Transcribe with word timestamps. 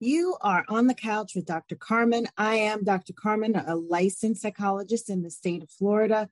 You 0.00 0.36
are 0.42 0.64
on 0.68 0.86
the 0.86 0.94
couch 0.94 1.32
with 1.34 1.46
Dr. 1.46 1.74
Carmen. 1.74 2.28
I 2.36 2.54
am 2.54 2.84
Dr. 2.84 3.12
Carmen, 3.12 3.56
a 3.56 3.74
licensed 3.74 4.42
psychologist 4.42 5.10
in 5.10 5.22
the 5.22 5.30
state 5.30 5.64
of 5.64 5.70
Florida. 5.70 6.28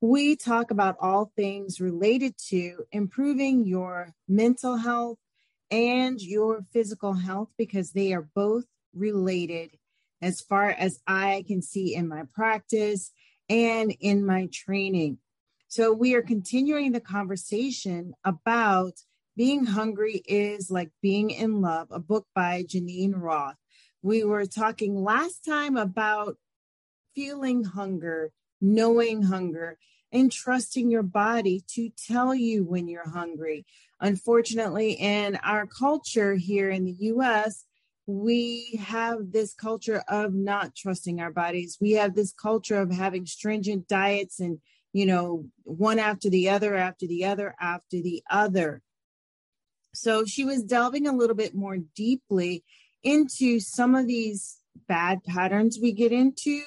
We 0.00 0.36
talk 0.36 0.70
about 0.70 0.96
all 1.00 1.32
things 1.34 1.80
related 1.80 2.36
to 2.50 2.84
improving 2.92 3.66
your 3.66 4.14
mental 4.28 4.76
health 4.76 5.18
and 5.68 6.20
your 6.22 6.64
physical 6.72 7.14
health 7.14 7.48
because 7.58 7.90
they 7.90 8.12
are 8.12 8.28
both 8.36 8.66
related 8.94 9.70
as 10.22 10.40
far 10.40 10.70
as 10.70 11.00
I 11.04 11.44
can 11.48 11.60
see 11.60 11.96
in 11.96 12.06
my 12.06 12.22
practice 12.32 13.10
and 13.48 13.92
in 13.98 14.24
my 14.24 14.48
training. 14.52 15.18
So, 15.66 15.92
we 15.92 16.14
are 16.14 16.22
continuing 16.22 16.92
the 16.92 17.00
conversation 17.00 18.14
about 18.24 18.94
being 19.38 19.64
hungry 19.64 20.20
is 20.26 20.68
like 20.68 20.90
being 21.00 21.30
in 21.30 21.60
love, 21.60 21.86
a 21.92 22.00
book 22.00 22.26
by 22.34 22.64
Geneen 22.64 23.12
Roth. 23.14 23.54
We 24.02 24.24
were 24.24 24.46
talking 24.46 25.04
last 25.04 25.44
time 25.44 25.76
about 25.76 26.36
feeling 27.14 27.62
hunger, 27.62 28.32
knowing 28.60 29.22
hunger, 29.22 29.78
and 30.10 30.32
trusting 30.32 30.90
your 30.90 31.04
body 31.04 31.62
to 31.68 31.88
tell 31.90 32.34
you 32.34 32.64
when 32.64 32.88
you're 32.88 33.08
hungry. 33.08 33.64
Unfortunately, 34.00 34.94
in 34.94 35.36
our 35.44 35.68
culture 35.68 36.34
here 36.34 36.70
in 36.70 36.84
the 36.84 36.96
US, 37.12 37.64
we 38.06 38.80
have 38.80 39.30
this 39.30 39.54
culture 39.54 40.02
of 40.08 40.34
not 40.34 40.74
trusting 40.74 41.20
our 41.20 41.30
bodies. 41.30 41.78
We 41.80 41.92
have 41.92 42.16
this 42.16 42.32
culture 42.32 42.80
of 42.80 42.90
having 42.90 43.24
stringent 43.24 43.86
diets 43.86 44.40
and, 44.40 44.58
you 44.92 45.06
know, 45.06 45.46
one 45.62 46.00
after 46.00 46.28
the 46.28 46.48
other, 46.48 46.74
after 46.74 47.06
the 47.06 47.24
other, 47.24 47.54
after 47.60 48.02
the 48.02 48.24
other. 48.28 48.82
So 50.00 50.24
she 50.24 50.44
was 50.44 50.62
delving 50.62 51.08
a 51.08 51.16
little 51.16 51.34
bit 51.34 51.56
more 51.56 51.76
deeply 51.76 52.62
into 53.02 53.58
some 53.58 53.96
of 53.96 54.06
these 54.06 54.58
bad 54.86 55.24
patterns 55.24 55.80
we 55.82 55.90
get 55.90 56.12
into 56.12 56.62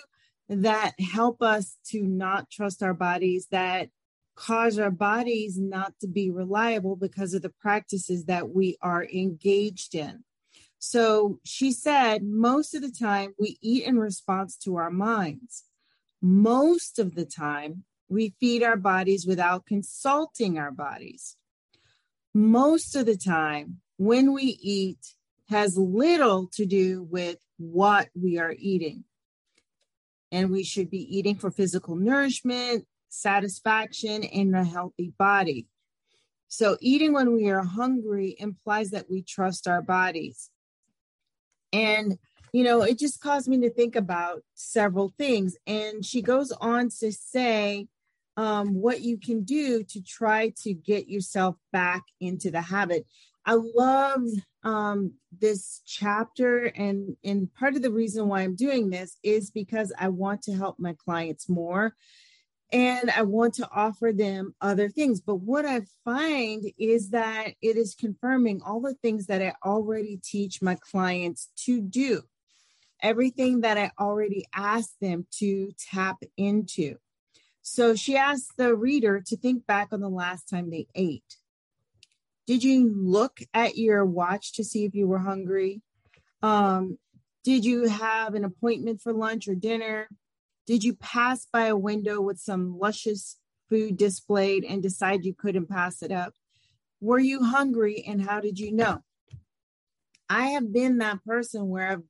that 0.49 0.99
help 0.99 1.41
us 1.41 1.77
to 1.91 2.01
not 2.03 2.49
trust 2.51 2.83
our 2.83 2.93
bodies, 2.93 3.47
that 3.49 3.87
cause 4.35 4.77
our 4.77 4.91
bodies 4.91 5.57
not 5.57 5.93
to 6.01 6.07
be 6.07 6.29
reliable 6.29 6.97
because 6.97 7.33
of 7.33 7.41
the 7.41 7.53
practices 7.61 8.25
that 8.25 8.49
we 8.49 8.77
are 8.81 9.05
engaged 9.05 9.95
in. 9.95 10.25
So 10.79 11.39
she 11.45 11.71
said, 11.71 12.23
most 12.23 12.75
of 12.75 12.81
the 12.81 12.91
time 12.91 13.33
we 13.39 13.57
eat 13.61 13.85
in 13.85 13.97
response 13.97 14.57
to 14.57 14.75
our 14.75 14.91
minds. 14.91 15.63
Most 16.21 16.99
of 16.99 17.15
the 17.15 17.25
time 17.25 17.85
we 18.09 18.33
feed 18.41 18.61
our 18.61 18.75
bodies 18.75 19.25
without 19.25 19.65
consulting 19.65 20.59
our 20.59 20.71
bodies 20.71 21.37
most 22.33 22.95
of 22.95 23.05
the 23.05 23.17
time 23.17 23.81
when 23.97 24.33
we 24.33 24.57
eat 24.61 25.15
has 25.49 25.77
little 25.77 26.47
to 26.53 26.65
do 26.65 27.03
with 27.03 27.37
what 27.57 28.09
we 28.15 28.39
are 28.39 28.55
eating. 28.57 29.03
And 30.31 30.49
we 30.49 30.63
should 30.63 30.89
be 30.89 31.17
eating 31.17 31.35
for 31.35 31.51
physical 31.51 31.95
nourishment, 31.95 32.87
satisfaction, 33.09 34.23
and 34.23 34.55
a 34.55 34.63
healthy 34.63 35.13
body. 35.17 35.67
So, 36.47 36.77
eating 36.79 37.13
when 37.13 37.33
we 37.33 37.49
are 37.49 37.63
hungry 37.63 38.35
implies 38.39 38.91
that 38.91 39.09
we 39.09 39.21
trust 39.21 39.67
our 39.67 39.81
bodies. 39.81 40.49
And, 41.73 42.17
you 42.53 42.63
know, 42.63 42.81
it 42.81 42.97
just 42.97 43.21
caused 43.21 43.47
me 43.47 43.59
to 43.61 43.69
think 43.69 43.95
about 43.95 44.41
several 44.53 45.13
things. 45.17 45.57
And 45.67 46.05
she 46.05 46.21
goes 46.21 46.51
on 46.53 46.89
to 46.99 47.11
say, 47.11 47.87
um, 48.37 48.73
what 48.73 49.01
you 49.01 49.17
can 49.17 49.43
do 49.43 49.83
to 49.83 50.01
try 50.01 50.53
to 50.63 50.73
get 50.73 51.07
yourself 51.07 51.55
back 51.71 52.03
into 52.19 52.51
the 52.51 52.61
habit. 52.61 53.05
I 53.45 53.55
love 53.55 54.21
um, 54.63 55.13
this 55.39 55.81
chapter, 55.85 56.65
and 56.65 57.17
and 57.23 57.53
part 57.55 57.75
of 57.75 57.81
the 57.81 57.91
reason 57.91 58.27
why 58.27 58.41
I'm 58.41 58.55
doing 58.55 58.89
this 58.89 59.17
is 59.23 59.49
because 59.49 59.91
I 59.97 60.09
want 60.09 60.43
to 60.43 60.53
help 60.53 60.77
my 60.79 60.93
clients 60.93 61.49
more, 61.49 61.95
and 62.71 63.09
I 63.09 63.23
want 63.23 63.55
to 63.55 63.69
offer 63.73 64.11
them 64.13 64.53
other 64.61 64.89
things. 64.89 65.21
But 65.21 65.37
what 65.37 65.65
I 65.65 65.81
find 66.05 66.65
is 66.77 67.09
that 67.09 67.53
it 67.61 67.77
is 67.77 67.95
confirming 67.95 68.61
all 68.61 68.79
the 68.79 68.93
things 68.93 69.25
that 69.25 69.41
I 69.41 69.55
already 69.65 70.19
teach 70.23 70.61
my 70.61 70.75
clients 70.75 71.49
to 71.65 71.81
do, 71.81 72.21
everything 73.01 73.61
that 73.61 73.79
I 73.79 73.91
already 73.99 74.45
asked 74.53 74.97
them 75.01 75.25
to 75.39 75.71
tap 75.91 76.17
into. 76.37 76.97
So 77.61 77.95
she 77.95 78.17
asked 78.17 78.57
the 78.57 78.75
reader 78.75 79.21
to 79.27 79.37
think 79.37 79.65
back 79.65 79.89
on 79.91 80.01
the 80.01 80.09
last 80.09 80.49
time 80.49 80.69
they 80.69 80.87
ate. 80.95 81.37
Did 82.47 82.63
you 82.63 82.91
look 82.93 83.39
at 83.53 83.77
your 83.77 84.03
watch 84.03 84.53
to 84.53 84.63
see 84.63 84.83
if 84.85 84.95
you 84.95 85.07
were 85.07 85.19
hungry? 85.19 85.81
Um, 86.41 86.97
did 87.43 87.65
you 87.65 87.87
have 87.87 88.33
an 88.33 88.43
appointment 88.43 89.01
for 89.01 89.13
lunch 89.13 89.47
or 89.47 89.55
dinner? 89.55 90.09
Did 90.65 90.83
you 90.83 90.95
pass 90.95 91.47
by 91.51 91.67
a 91.67 91.77
window 91.77 92.21
with 92.21 92.39
some 92.39 92.77
luscious 92.77 93.37
food 93.69 93.97
displayed 93.97 94.65
and 94.65 94.81
decide 94.81 95.23
you 95.23 95.33
couldn't 95.33 95.69
pass 95.69 96.01
it 96.01 96.11
up? 96.11 96.33
Were 96.99 97.19
you 97.19 97.43
hungry 97.43 98.03
and 98.07 98.21
how 98.21 98.41
did 98.41 98.59
you 98.59 98.71
know? 98.71 99.03
I 100.29 100.47
have 100.47 100.71
been 100.71 100.99
that 100.99 101.23
person 101.25 101.67
where 101.67 101.87
I've 101.87 102.03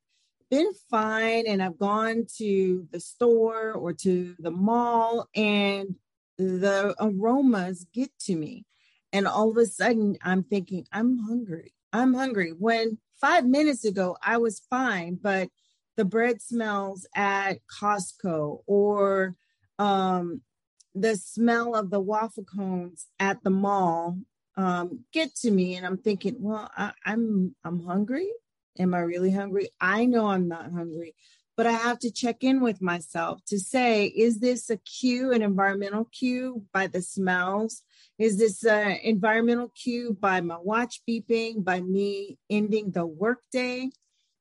been 0.51 0.71
fine 0.89 1.47
and 1.47 1.63
I've 1.63 1.79
gone 1.79 2.27
to 2.37 2.87
the 2.91 2.99
store 2.99 3.71
or 3.71 3.93
to 3.93 4.35
the 4.37 4.51
mall 4.51 5.29
and 5.33 5.95
the 6.37 6.93
aromas 6.99 7.87
get 7.93 8.11
to 8.25 8.35
me. 8.35 8.65
And 9.13 9.27
all 9.27 9.49
of 9.49 9.57
a 9.57 9.65
sudden 9.65 10.17
I'm 10.21 10.43
thinking, 10.43 10.85
I'm 10.91 11.17
hungry. 11.19 11.73
I'm 11.93 12.13
hungry. 12.13 12.53
When 12.59 12.99
five 13.19 13.45
minutes 13.45 13.85
ago 13.85 14.17
I 14.21 14.37
was 14.37 14.61
fine, 14.69 15.17
but 15.21 15.49
the 15.97 16.05
bread 16.05 16.41
smells 16.41 17.07
at 17.15 17.59
Costco 17.79 18.59
or 18.67 19.35
um, 19.79 20.41
the 20.93 21.15
smell 21.15 21.75
of 21.75 21.89
the 21.89 22.01
waffle 22.01 22.43
cones 22.43 23.07
at 23.19 23.43
the 23.43 23.49
mall 23.49 24.17
um, 24.57 25.05
get 25.13 25.33
to 25.37 25.51
me, 25.51 25.75
and 25.75 25.85
I'm 25.85 25.97
thinking, 25.97 26.35
well, 26.39 26.69
I, 26.75 26.91
I'm 27.05 27.55
I'm 27.63 27.79
hungry. 27.85 28.29
Am 28.79 28.93
I 28.93 28.99
really 28.99 29.31
hungry? 29.31 29.69
I 29.79 30.05
know 30.05 30.27
I'm 30.27 30.47
not 30.47 30.71
hungry, 30.71 31.15
but 31.57 31.67
I 31.67 31.73
have 31.73 31.99
to 31.99 32.11
check 32.11 32.43
in 32.43 32.61
with 32.61 32.81
myself 32.81 33.41
to 33.47 33.59
say, 33.59 34.05
is 34.05 34.39
this 34.39 34.69
a 34.69 34.77
cue, 34.77 35.31
an 35.31 35.41
environmental 35.41 36.05
cue 36.05 36.63
by 36.73 36.87
the 36.87 37.01
smells? 37.01 37.83
Is 38.17 38.37
this 38.37 38.63
an 38.63 38.97
environmental 39.03 39.69
cue 39.69 40.17
by 40.19 40.41
my 40.41 40.57
watch 40.59 41.01
beeping, 41.07 41.63
by 41.63 41.81
me 41.81 42.37
ending 42.49 42.91
the 42.91 43.05
workday? 43.05 43.89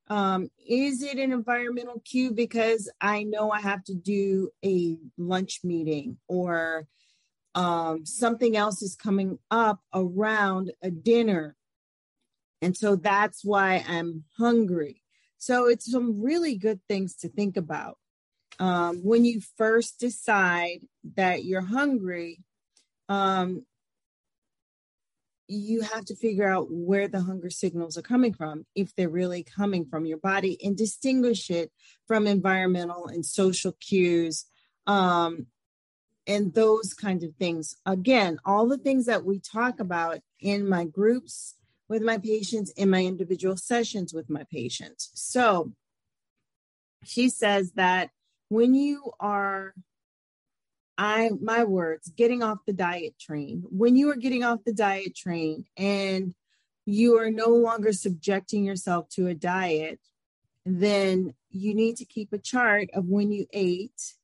Um, 0.08 0.50
is 0.68 1.02
it 1.02 1.18
an 1.18 1.32
environmental 1.32 2.02
cue 2.04 2.32
because 2.32 2.90
I 3.00 3.22
know 3.22 3.50
I 3.50 3.60
have 3.60 3.84
to 3.84 3.94
do 3.94 4.50
a 4.64 4.96
lunch 5.16 5.60
meeting 5.62 6.18
or 6.26 6.88
um, 7.54 8.06
something 8.06 8.56
else 8.56 8.82
is 8.82 8.96
coming 8.96 9.38
up 9.50 9.80
around 9.94 10.72
a 10.82 10.90
dinner 10.90 11.56
and 12.62 12.76
so 12.76 12.96
that's 12.96 13.44
why 13.44 13.84
I'm 13.88 14.24
hungry. 14.36 15.02
So 15.38 15.68
it's 15.68 15.90
some 15.90 16.20
really 16.20 16.56
good 16.56 16.80
things 16.88 17.16
to 17.16 17.28
think 17.28 17.56
about. 17.56 17.96
Um, 18.58 18.98
when 19.02 19.24
you 19.24 19.40
first 19.56 19.98
decide 19.98 20.80
that 21.16 21.44
you're 21.44 21.62
hungry, 21.62 22.44
um, 23.08 23.64
you 25.48 25.80
have 25.80 26.04
to 26.04 26.14
figure 26.14 26.46
out 26.46 26.68
where 26.70 27.08
the 27.08 27.22
hunger 27.22 27.50
signals 27.50 27.96
are 27.96 28.02
coming 28.02 28.32
from, 28.32 28.66
if 28.76 28.94
they're 28.94 29.08
really 29.08 29.42
coming 29.42 29.84
from 29.84 30.06
your 30.06 30.18
body, 30.18 30.58
and 30.62 30.76
distinguish 30.76 31.50
it 31.50 31.72
from 32.06 32.26
environmental 32.26 33.08
and 33.08 33.26
social 33.26 33.72
cues 33.80 34.44
um, 34.86 35.46
and 36.26 36.54
those 36.54 36.94
kinds 36.94 37.24
of 37.24 37.34
things. 37.36 37.74
Again, 37.86 38.38
all 38.44 38.68
the 38.68 38.78
things 38.78 39.06
that 39.06 39.24
we 39.24 39.40
talk 39.40 39.80
about 39.80 40.18
in 40.38 40.68
my 40.68 40.84
groups 40.84 41.56
with 41.90 42.02
my 42.02 42.16
patients 42.16 42.70
in 42.76 42.88
my 42.88 43.04
individual 43.04 43.56
sessions 43.56 44.14
with 44.14 44.30
my 44.30 44.44
patients. 44.50 45.10
So 45.14 45.72
she 47.04 47.28
says 47.28 47.72
that 47.72 48.10
when 48.48 48.74
you 48.74 49.10
are 49.18 49.74
I 50.96 51.30
my 51.40 51.64
words 51.64 52.12
getting 52.16 52.42
off 52.42 52.58
the 52.64 52.72
diet 52.72 53.18
train, 53.18 53.64
when 53.70 53.96
you 53.96 54.08
are 54.10 54.16
getting 54.16 54.44
off 54.44 54.60
the 54.64 54.72
diet 54.72 55.16
train 55.16 55.64
and 55.76 56.32
you 56.86 57.18
are 57.18 57.30
no 57.30 57.48
longer 57.48 57.92
subjecting 57.92 58.64
yourself 58.64 59.08
to 59.10 59.26
a 59.26 59.34
diet, 59.34 59.98
then 60.64 61.34
you 61.50 61.74
need 61.74 61.96
to 61.96 62.04
keep 62.04 62.32
a 62.32 62.38
chart 62.38 62.88
of 62.94 63.06
when 63.06 63.32
you 63.32 63.46
ate 63.52 64.14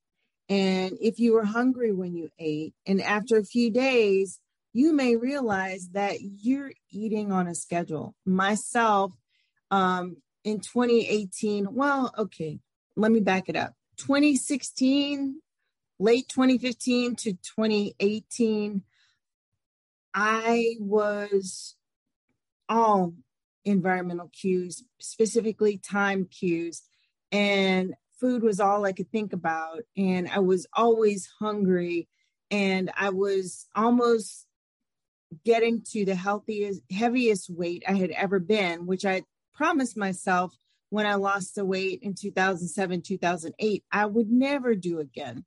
and 0.49 0.97
if 1.01 1.19
you 1.19 1.33
were 1.33 1.45
hungry 1.45 1.93
when 1.93 2.15
you 2.15 2.31
ate 2.39 2.75
and 2.87 3.03
after 3.03 3.37
a 3.37 3.45
few 3.45 3.71
days 3.71 4.39
you 4.77 4.93
may 4.93 5.17
realize 5.17 5.89
that 5.95 6.19
you're 6.21 6.71
eating 6.91 7.33
on 7.33 7.47
a 7.47 7.55
schedule. 7.55 8.15
Myself, 8.27 9.11
um, 9.71 10.19
in 10.45 10.61
2018, 10.61 11.69
well, 11.75 12.13
okay, 12.19 12.61
let 12.95 13.11
me 13.11 13.21
back 13.21 13.49
it 13.49 13.57
up. 13.57 13.73
2016, 13.97 15.41
late 15.99 16.29
2015 16.29 17.17
to 17.17 17.33
2018, 17.33 18.83
I 20.13 20.77
was 20.79 21.75
all 22.69 23.15
environmental 23.65 24.29
cues, 24.29 24.85
specifically 25.01 25.79
time 25.79 26.27
cues. 26.27 26.83
And 27.33 27.95
food 28.21 28.43
was 28.43 28.61
all 28.61 28.85
I 28.85 28.93
could 28.93 29.11
think 29.11 29.33
about. 29.33 29.85
And 29.97 30.29
I 30.29 30.41
was 30.41 30.67
always 30.75 31.31
hungry. 31.41 32.09
And 32.51 32.91
I 32.95 33.09
was 33.09 33.67
almost 33.75 34.46
getting 35.45 35.83
to 35.93 36.05
the 36.05 36.15
healthiest, 36.15 36.83
heaviest 36.91 37.51
weight 37.51 37.83
I 37.87 37.95
had 37.95 38.11
ever 38.11 38.39
been, 38.39 38.87
which 38.87 39.05
I 39.05 39.23
promised 39.55 39.97
myself 39.97 40.55
when 40.91 41.07
I 41.07 41.15
lost 41.15 41.55
the 41.55 41.65
weight 41.65 42.01
in 42.03 42.15
2007, 42.15 43.03
2008, 43.03 43.85
I 43.91 44.07
would 44.07 44.31
never 44.31 44.75
do 44.75 45.01
again. 45.01 45.45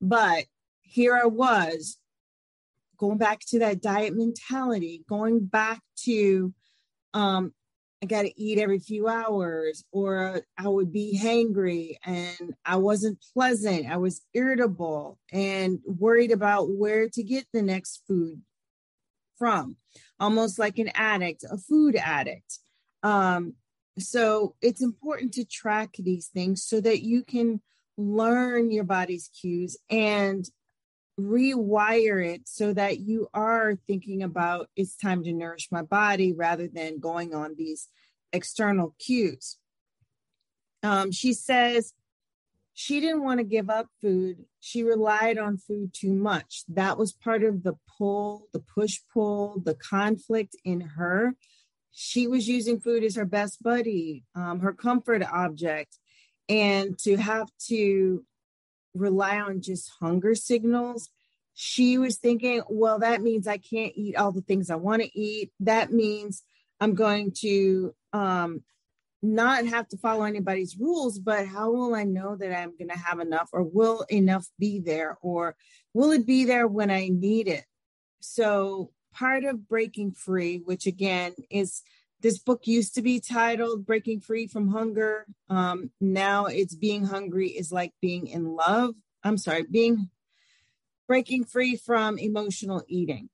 But 0.00 0.44
here 0.82 1.16
I 1.16 1.26
was 1.26 1.98
going 2.98 3.18
back 3.18 3.40
to 3.48 3.60
that 3.60 3.80
diet 3.80 4.16
mentality, 4.16 5.04
going 5.08 5.44
back 5.44 5.80
to 6.04 6.52
um, 7.14 7.52
I 8.02 8.06
got 8.06 8.22
to 8.22 8.40
eat 8.40 8.58
every 8.58 8.78
few 8.78 9.08
hours, 9.08 9.84
or 9.90 10.42
I 10.58 10.68
would 10.68 10.92
be 10.92 11.18
hangry 11.20 11.96
and 12.04 12.54
I 12.64 12.76
wasn't 12.76 13.24
pleasant. 13.32 13.86
I 13.86 13.96
was 13.96 14.22
irritable 14.34 15.18
and 15.32 15.78
worried 15.84 16.30
about 16.30 16.70
where 16.70 17.08
to 17.08 17.22
get 17.22 17.46
the 17.52 17.62
next 17.62 18.02
food 18.06 18.42
from, 19.38 19.76
almost 20.20 20.58
like 20.58 20.78
an 20.78 20.90
addict, 20.94 21.44
a 21.50 21.56
food 21.56 21.96
addict. 21.96 22.58
Um, 23.02 23.54
so 23.98 24.54
it's 24.60 24.82
important 24.82 25.32
to 25.34 25.44
track 25.44 25.94
these 25.98 26.26
things 26.28 26.62
so 26.62 26.80
that 26.82 27.02
you 27.02 27.24
can 27.24 27.62
learn 27.96 28.70
your 28.70 28.84
body's 28.84 29.30
cues 29.40 29.78
and 29.88 30.46
rewire 31.18 32.24
it 32.24 32.42
so 32.46 32.72
that 32.74 33.00
you 33.00 33.28
are 33.32 33.76
thinking 33.86 34.22
about 34.22 34.68
it's 34.76 34.96
time 34.96 35.24
to 35.24 35.32
nourish 35.32 35.68
my 35.70 35.82
body 35.82 36.32
rather 36.32 36.68
than 36.68 36.98
going 36.98 37.34
on 37.34 37.54
these 37.56 37.88
external 38.32 38.94
cues. 38.98 39.56
Um, 40.82 41.10
she 41.10 41.32
says 41.32 41.94
she 42.74 43.00
didn't 43.00 43.24
want 43.24 43.38
to 43.38 43.44
give 43.44 43.70
up 43.70 43.88
food. 44.02 44.44
She 44.60 44.82
relied 44.82 45.38
on 45.38 45.56
food 45.56 45.94
too 45.94 46.12
much. 46.12 46.64
That 46.68 46.98
was 46.98 47.12
part 47.12 47.42
of 47.42 47.62
the 47.62 47.74
pull, 47.96 48.48
the 48.52 48.60
push 48.60 49.00
pull, 49.12 49.62
the 49.64 49.74
conflict 49.74 50.54
in 50.64 50.82
her. 50.82 51.34
She 51.92 52.26
was 52.26 52.46
using 52.46 52.78
food 52.78 53.02
as 53.02 53.16
her 53.16 53.24
best 53.24 53.62
buddy, 53.62 54.24
um, 54.34 54.60
her 54.60 54.74
comfort 54.74 55.22
object. 55.22 55.96
And 56.50 56.98
to 56.98 57.16
have 57.16 57.48
to 57.68 58.22
rely 58.96 59.40
on 59.40 59.60
just 59.60 59.92
hunger 60.00 60.34
signals. 60.34 61.10
She 61.54 61.98
was 61.98 62.16
thinking, 62.16 62.62
well, 62.68 62.98
that 62.98 63.22
means 63.22 63.46
I 63.46 63.58
can't 63.58 63.92
eat 63.94 64.16
all 64.16 64.32
the 64.32 64.42
things 64.42 64.70
I 64.70 64.76
want 64.76 65.02
to 65.02 65.18
eat. 65.18 65.52
That 65.60 65.92
means 65.92 66.42
I'm 66.80 66.94
going 66.94 67.32
to 67.40 67.94
um, 68.12 68.62
not 69.22 69.66
have 69.66 69.88
to 69.88 69.96
follow 69.96 70.24
anybody's 70.24 70.76
rules, 70.76 71.18
but 71.18 71.46
how 71.46 71.70
will 71.70 71.94
I 71.94 72.04
know 72.04 72.36
that 72.36 72.56
I'm 72.56 72.76
going 72.76 72.90
to 72.90 72.98
have 72.98 73.20
enough 73.20 73.48
or 73.52 73.62
will 73.62 74.04
enough 74.10 74.46
be 74.58 74.80
there 74.80 75.18
or 75.22 75.56
will 75.94 76.12
it 76.12 76.26
be 76.26 76.44
there 76.44 76.66
when 76.66 76.90
I 76.90 77.08
need 77.08 77.48
it? 77.48 77.64
So, 78.20 78.90
part 79.12 79.44
of 79.44 79.66
breaking 79.66 80.12
free, 80.12 80.58
which 80.58 80.86
again 80.86 81.32
is 81.50 81.82
this 82.26 82.38
book 82.40 82.66
used 82.66 82.96
to 82.96 83.02
be 83.02 83.20
titled 83.20 83.86
Breaking 83.86 84.18
Free 84.18 84.48
from 84.48 84.66
Hunger. 84.66 85.26
Um, 85.48 85.92
now 86.00 86.46
it's 86.46 86.74
Being 86.74 87.04
Hungry 87.04 87.50
is 87.50 87.70
Like 87.70 87.92
Being 88.02 88.26
in 88.26 88.56
Love. 88.56 88.96
I'm 89.22 89.38
sorry, 89.38 89.62
being 89.62 90.10
breaking 91.06 91.44
free 91.44 91.76
from 91.76 92.18
emotional 92.18 92.82
eating. 92.88 93.28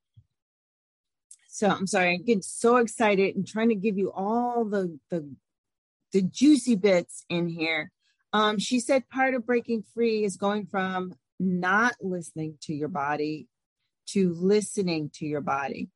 So 1.49 1.69
I'm 1.69 1.87
sorry, 1.87 2.11
i 2.13 2.17
get 2.19 2.45
so 2.45 2.77
excited 2.77 3.35
and 3.35 3.49
trying 3.49 3.71
to 3.71 3.75
give 3.75 3.97
you 3.97 4.13
all 4.13 4.67
the 4.67 4.99
the, 5.09 5.27
the 6.13 6.21
juicy 6.21 6.77
bits 6.77 7.25
in 7.31 7.49
here. 7.49 7.91
Um, 8.35 8.59
she 8.59 8.79
said 8.79 9.09
part 9.09 9.33
of 9.33 9.47
breaking 9.47 9.85
free 9.95 10.23
is 10.23 10.37
going 10.37 10.67
from 10.67 11.15
not 11.41 11.95
listening 12.03 12.59
to 12.65 12.75
your 12.75 12.89
body 12.89 13.49
to 14.09 14.35
listening 14.35 15.11
to 15.15 15.25
your 15.25 15.41
body. 15.41 15.89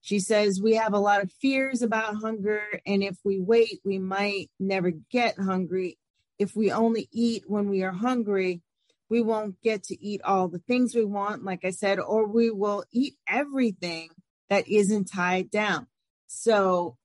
She 0.00 0.20
says, 0.20 0.60
We 0.62 0.74
have 0.74 0.94
a 0.94 0.98
lot 0.98 1.22
of 1.22 1.32
fears 1.40 1.82
about 1.82 2.16
hunger, 2.16 2.62
and 2.86 3.02
if 3.02 3.16
we 3.24 3.40
wait, 3.40 3.80
we 3.84 3.98
might 3.98 4.50
never 4.58 4.92
get 5.10 5.38
hungry. 5.38 5.98
If 6.38 6.54
we 6.54 6.70
only 6.70 7.08
eat 7.12 7.44
when 7.46 7.68
we 7.68 7.82
are 7.82 7.92
hungry, 7.92 8.62
we 9.10 9.22
won't 9.22 9.60
get 9.62 9.82
to 9.84 10.04
eat 10.04 10.20
all 10.22 10.48
the 10.48 10.60
things 10.60 10.94
we 10.94 11.04
want, 11.04 11.44
like 11.44 11.64
I 11.64 11.70
said, 11.70 11.98
or 11.98 12.26
we 12.26 12.50
will 12.50 12.84
eat 12.92 13.14
everything 13.26 14.10
that 14.50 14.68
isn't 14.68 15.10
tied 15.12 15.50
down. 15.50 15.86
So 16.26 16.96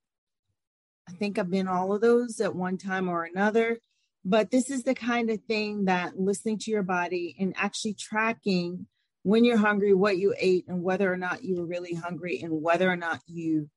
I 1.08 1.14
think 1.14 1.38
I've 1.38 1.50
been 1.50 1.68
all 1.68 1.94
of 1.94 2.02
those 2.02 2.40
at 2.40 2.56
one 2.56 2.78
time 2.78 3.10
or 3.10 3.24
another. 3.24 3.80
But 4.26 4.52
this 4.52 4.70
is 4.70 4.84
the 4.84 4.96
kind 4.96 5.30
of 5.30 5.42
thing 5.44 5.86
that 5.86 6.18
listening 6.18 6.58
to 6.60 6.72
your 6.72 6.84
body 6.84 7.36
and 7.40 7.54
actually 7.58 7.94
tracking 7.94 8.88
when 9.24 9.46
you're 9.46 9.58
hungry, 9.58 9.94
what 9.94 10.18
you 10.18 10.36
ate, 10.38 10.66
and 10.68 10.84
whether 10.84 11.12
or 11.12 11.18
not 11.18 11.44
you 11.44 11.56
were 11.56 11.66
really 11.66 11.94
hungry, 11.94 12.42
and 12.42 12.62
whether 12.62 12.90
or 12.90 12.96
not 12.96 13.22
you 13.26 13.70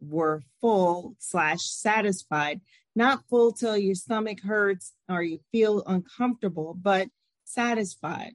were 0.00 0.42
full 0.60 1.14
slash 1.18 1.62
satisfied. 1.62 2.60
Not 2.96 3.24
full 3.28 3.52
till 3.52 3.76
your 3.76 3.94
stomach 3.94 4.40
hurts 4.40 4.92
or 5.08 5.22
you 5.22 5.40
feel 5.52 5.82
uncomfortable, 5.86 6.76
but 6.80 7.08
satisfied. 7.44 8.34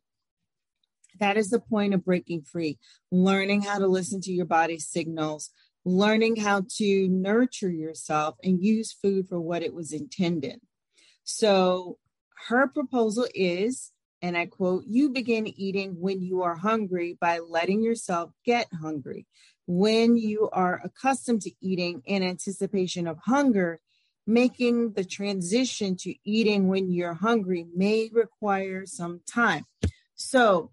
That 1.20 1.38
is 1.38 1.50
the 1.50 1.60
point 1.60 1.94
of 1.94 2.06
breaking 2.06 2.44
free, 2.44 2.78
learning 3.12 3.64
how 3.64 3.80
to 3.80 3.88
listen 3.88 4.22
to 4.22 4.32
your 4.32 4.46
body's 4.46 4.88
signals, 4.88 5.52
learning 5.86 6.38
how 6.38 6.64
to 6.78 7.08
nurture 7.10 7.72
yourself 7.72 8.36
and 8.44 8.64
use 8.64 8.94
food 8.94 9.28
for 9.28 9.40
what 9.40 9.64
it 9.64 9.74
was 9.74 9.92
intended. 9.92 10.60
So, 11.24 11.98
her 12.48 12.68
proposal 12.68 13.28
is 13.36 13.92
and 14.22 14.38
I 14.38 14.46
quote, 14.48 14.84
you 14.88 15.10
begin 15.10 15.48
eating 15.48 16.00
when 16.00 16.22
you 16.22 16.42
are 16.44 16.56
hungry 16.56 17.18
by 17.20 17.40
letting 17.40 17.82
yourself 17.82 18.32
get 18.46 18.68
hungry. 18.74 19.26
When 19.68 20.18
you 20.18 20.50
are 20.52 20.82
accustomed 20.84 21.44
to 21.44 21.52
eating 21.62 22.02
in 22.06 22.24
anticipation 22.24 23.08
of 23.08 23.20
hunger, 23.20 23.80
making 24.28 24.94
the 24.94 25.04
transition 25.04 25.96
to 25.98 26.14
eating 26.24 26.68
when 26.68 26.92
you're 26.92 27.14
hungry 27.14 27.66
may 27.76 28.10
require 28.12 28.86
some 28.86 29.22
time. 29.26 29.66
So 30.16 30.72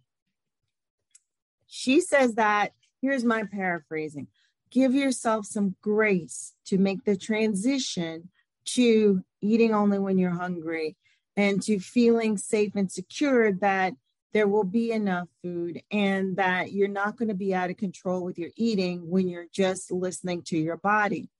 she 1.67 2.01
says 2.01 2.35
that, 2.35 2.73
here's 3.01 3.25
my 3.25 3.45
paraphrasing 3.45 4.29
give 4.71 4.95
yourself 4.95 5.47
some 5.47 5.77
grace 5.81 6.53
to 6.67 6.77
make 6.77 7.05
the 7.05 7.17
transition 7.17 8.29
to 8.65 9.23
eating 9.41 9.73
only 9.73 9.99
when 9.99 10.19
you're 10.19 10.31
hungry 10.31 10.97
and 11.37 11.63
to 11.63 11.79
feeling 11.79 12.39
safe 12.39 12.73
and 12.75 12.91
secure 12.91 13.53
that 13.53 13.95
there 14.33 14.49
will 14.49 14.65
be 14.65 14.93
enough 14.93 15.29
food 15.43 15.83
and 15.91 16.37
that 16.37 16.73
you're 16.73 16.89
not 16.89 17.17
going 17.17 17.29
to 17.29 17.35
be 17.35 17.55
out 17.55 17.71
of 17.71 17.77
control 17.77 18.23
with 18.23 18.39
your 18.39 18.51
eating 18.57 19.09
when 19.09 19.29
you're 19.29 19.47
just 19.53 19.91
listening 19.91 20.43
to 20.43 20.59
your 20.59 20.77
body. 20.77 21.31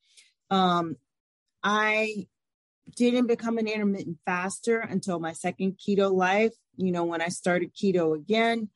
Um, 0.51 0.97
I 1.63 2.27
didn't 2.95 3.27
become 3.27 3.59
an 3.59 3.67
intermittent 3.67 4.19
faster 4.25 4.79
until 4.79 5.19
my 5.19 5.33
second 5.33 5.79
keto 5.79 6.13
life. 6.13 6.55
You 6.77 6.93
know, 6.93 7.05
when 7.05 7.21
I 7.21 7.29
started 7.29 7.75
keto 7.75 8.15
again, 8.15 8.71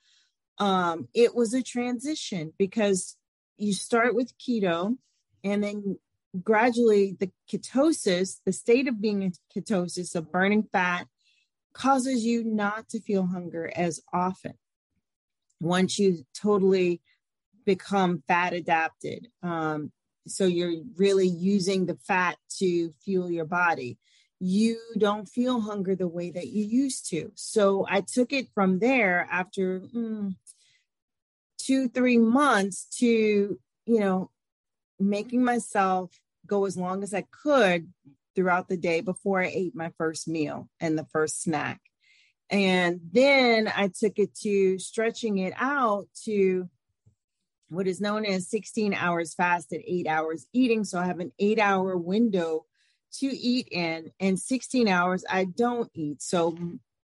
um, 0.59 1.09
it 1.15 1.35
was 1.35 1.55
a 1.55 1.63
transition 1.63 2.53
because 2.59 3.17
you 3.57 3.73
start 3.73 4.15
with 4.15 4.37
keto 4.39 4.97
and 5.45 5.63
then 5.63 5.99
gradually 6.43 7.17
the 7.19 7.31
ketosis, 7.51 8.41
the 8.45 8.53
state 8.53 8.89
of 8.89 9.01
being 9.01 9.23
in 9.23 9.33
ketosis, 9.55 10.15
of 10.15 10.31
burning 10.31 10.63
fat, 10.63 11.07
causes 11.73 12.25
you 12.25 12.45
not 12.45 12.89
to 12.89 13.01
feel 13.01 13.27
hunger 13.27 13.71
as 13.75 14.01
often 14.13 14.55
once 15.61 15.99
you 15.99 16.25
totally 16.35 17.01
become 17.65 18.23
fat 18.27 18.53
adapted. 18.53 19.29
Um, 19.43 19.93
so 20.27 20.47
you're 20.47 20.83
really 20.97 21.29
using 21.29 21.87
the 21.87 21.97
fat 21.97 22.37
to 22.59 22.91
fuel 23.05 23.31
your 23.31 23.45
body. 23.45 23.99
You 24.39 24.79
don't 24.99 25.29
feel 25.29 25.61
hunger 25.61 25.95
the 25.95 26.09
way 26.09 26.31
that 26.31 26.49
you 26.49 26.65
used 26.65 27.09
to. 27.11 27.31
So 27.35 27.87
I 27.89 28.01
took 28.01 28.33
it 28.33 28.49
from 28.55 28.79
there 28.79 29.29
after 29.31 29.81
mm, 29.81 30.35
two, 31.59 31.89
three 31.89 32.19
months 32.19 32.87
to, 32.99 33.07
you 33.87 34.01
know, 34.01 34.31
making 35.01 35.43
myself 35.43 36.13
go 36.47 36.67
as 36.67 36.77
long 36.77 37.03
as 37.03 37.15
I 37.15 37.25
could 37.43 37.93
throughout 38.35 38.69
the 38.69 38.77
day 38.77 39.01
before 39.01 39.43
I 39.43 39.47
ate 39.47 39.75
my 39.75 39.91
first 39.99 40.29
meal 40.29 40.69
and 40.79 40.97
the 40.97 41.07
first 41.13 41.43
snack. 41.43 41.81
And 42.51 43.01
then 43.13 43.71
I 43.75 43.89
took 43.89 44.19
it 44.19 44.35
to 44.43 44.79
stretching 44.79 45.39
it 45.39 45.55
out 45.57 46.09
to 46.25 46.69
what 47.69 47.87
is 47.87 48.01
known 48.01 48.27
as 48.27 48.49
16 48.49 48.95
hours 48.95 49.35
fast 49.35 49.71
fasted, 49.71 49.83
eight 49.87 50.09
hours 50.09 50.47
eating. 50.53 50.85
So 50.85 50.99
I 50.99 51.07
have 51.07 51.21
an 51.21 51.33
eight 51.39 51.61
hour 51.61 51.97
window 51.97 52.67
to 53.19 53.27
eat 53.27 53.69
in, 53.71 54.11
and 54.21 54.39
16 54.39 54.89
hours 54.89 55.25
I 55.29 55.45
don't 55.45 55.91
eat. 55.95 56.23
So 56.23 56.57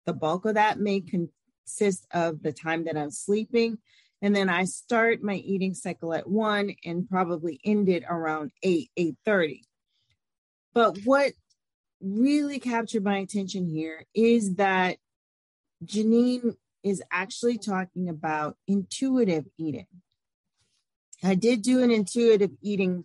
the 0.06 0.12
bulk 0.12 0.44
of 0.44 0.54
that 0.54 0.78
may 0.78 1.00
consist 1.00 2.06
of 2.12 2.42
the 2.42 2.52
time 2.52 2.84
that 2.84 2.96
I'm 2.96 3.10
sleeping 3.10 3.78
And 4.22 4.34
then 4.34 4.48
I 4.48 4.64
start 4.64 5.22
my 5.22 5.34
eating 5.34 5.74
cycle 5.74 6.14
at 6.14 6.28
one 6.28 6.76
and 6.84 7.08
probably 7.08 7.60
end 7.64 7.88
it 7.88 8.04
around 8.08 8.52
eight, 8.62 8.90
eight 8.96 9.16
thirty. 9.24 9.64
But 10.72 10.98
what 11.04 11.32
really 12.00 12.60
captured 12.60 13.04
my 13.04 13.18
attention 13.18 13.68
here 13.68 14.06
is 14.14 14.54
that 14.54 14.96
Geneen 15.84 16.54
is 16.82 17.02
actually 17.10 17.58
talking 17.58 18.08
about 18.08 18.56
intuitive 18.66 19.46
eating. 19.58 19.86
I 21.22 21.34
did 21.34 21.62
do 21.62 21.82
an 21.82 21.90
intuitive 21.90 22.52
eating 22.62 23.04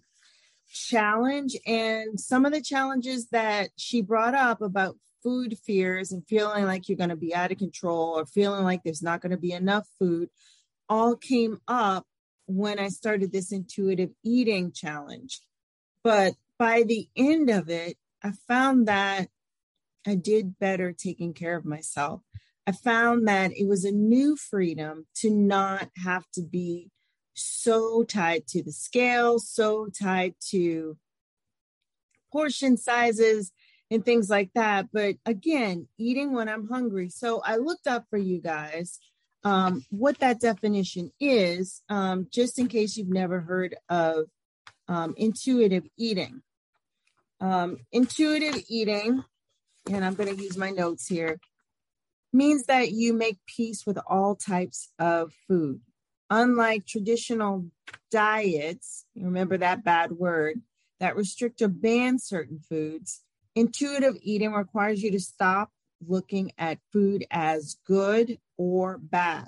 challenge, 0.71 1.55
and 1.65 2.19
some 2.19 2.45
of 2.45 2.51
the 2.51 2.61
challenges 2.61 3.29
that 3.29 3.69
she 3.75 4.01
brought 4.01 4.35
up 4.35 4.61
about 4.61 4.97
food 5.23 5.57
fears 5.65 6.11
and 6.11 6.27
feeling 6.27 6.65
like 6.65 6.87
you're 6.87 6.97
going 6.97 7.09
to 7.09 7.15
be 7.15 7.33
out 7.33 7.51
of 7.51 7.57
control 7.57 8.17
or 8.17 8.25
feeling 8.25 8.63
like 8.63 8.83
there's 8.83 9.01
not 9.01 9.21
going 9.21 9.31
to 9.31 9.37
be 9.37 9.51
enough 9.51 9.87
food 9.99 10.29
all 10.89 11.15
came 11.15 11.59
up 11.67 12.05
when 12.47 12.79
I 12.79 12.89
started 12.89 13.31
this 13.31 13.51
intuitive 13.51 14.11
eating 14.23 14.71
challenge. 14.71 15.41
But 16.03 16.33
by 16.57 16.83
the 16.83 17.07
end 17.15 17.49
of 17.49 17.69
it, 17.69 17.97
I 18.23 18.31
found 18.47 18.87
that 18.87 19.27
I 20.05 20.15
did 20.15 20.57
better 20.57 20.93
taking 20.93 21.33
care 21.33 21.55
of 21.55 21.65
myself. 21.65 22.21
I 22.65 22.71
found 22.71 23.27
that 23.27 23.51
it 23.51 23.67
was 23.67 23.85
a 23.85 23.91
new 23.91 24.35
freedom 24.35 25.05
to 25.15 25.29
not 25.29 25.89
have 26.03 26.25
to 26.33 26.41
be 26.41 26.89
so 27.33 28.03
tied 28.03 28.47
to 28.47 28.63
the 28.63 28.71
scale, 28.71 29.39
so 29.39 29.87
tied 29.87 30.35
to 30.49 30.97
portion 32.31 32.77
sizes 32.77 33.51
and 33.91 34.03
things 34.03 34.29
like 34.29 34.51
that. 34.55 34.87
But 34.91 35.15
again, 35.25 35.87
eating 35.97 36.33
when 36.33 36.49
I'm 36.49 36.67
hungry. 36.67 37.09
So 37.09 37.41
I 37.45 37.57
looked 37.57 37.87
up 37.87 38.05
for 38.09 38.17
you 38.17 38.41
guys 38.41 38.99
um, 39.47 39.85
what 39.89 40.19
that 40.19 40.41
definition 40.41 41.09
is, 41.21 41.81
um, 41.87 42.27
just 42.33 42.59
in 42.59 42.67
case 42.67 42.97
you've 42.97 43.07
never 43.07 43.39
heard 43.39 43.77
of 43.87 44.25
um, 44.89 45.13
intuitive 45.15 45.85
eating. 45.97 46.41
Um, 47.39 47.77
intuitive 47.93 48.61
eating, 48.67 49.23
and 49.89 50.03
I'm 50.03 50.15
going 50.15 50.35
to 50.35 50.43
use 50.43 50.57
my 50.57 50.71
notes 50.71 51.07
here, 51.07 51.39
means 52.33 52.65
that 52.65 52.91
you 52.91 53.13
make 53.13 53.37
peace 53.45 53.85
with 53.87 53.97
all 54.05 54.35
types 54.35 54.89
of 54.99 55.31
food. 55.47 55.79
Unlike 56.29 56.85
traditional 56.85 57.67
diets, 58.11 59.05
remember 59.15 59.57
that 59.59 59.85
bad 59.85 60.11
word, 60.11 60.61
that 60.99 61.15
restrict 61.15 61.61
or 61.61 61.69
ban 61.69 62.19
certain 62.19 62.59
foods, 62.67 63.23
intuitive 63.55 64.17
eating 64.21 64.51
requires 64.51 65.01
you 65.01 65.11
to 65.11 65.21
stop 65.21 65.71
looking 66.05 66.51
at 66.57 66.79
food 66.91 67.25
as 67.31 67.77
good 67.85 68.39
or 68.57 68.97
bad. 68.97 69.47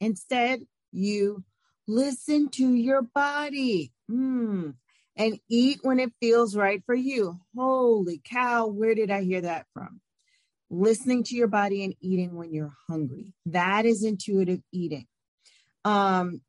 Instead, 0.00 0.60
you 0.92 1.44
listen 1.86 2.48
to 2.50 2.74
your 2.74 3.02
body 3.02 3.92
mm, 4.10 4.74
and 5.16 5.40
eat 5.48 5.78
when 5.82 6.00
it 6.00 6.12
feels 6.20 6.56
right 6.56 6.82
for 6.86 6.94
you. 6.94 7.40
Holy 7.56 8.20
cow, 8.24 8.66
where 8.66 8.94
did 8.94 9.10
I 9.10 9.22
hear 9.22 9.42
that 9.42 9.66
from? 9.72 10.00
Listening 10.70 11.24
to 11.24 11.36
your 11.36 11.46
body 11.46 11.84
and 11.84 11.94
eating 12.00 12.34
when 12.34 12.52
you're 12.52 12.74
hungry. 12.88 13.34
That 13.46 13.86
is 13.86 14.02
intuitive 14.02 14.60
eating. 14.72 15.06
Um, 15.84 16.40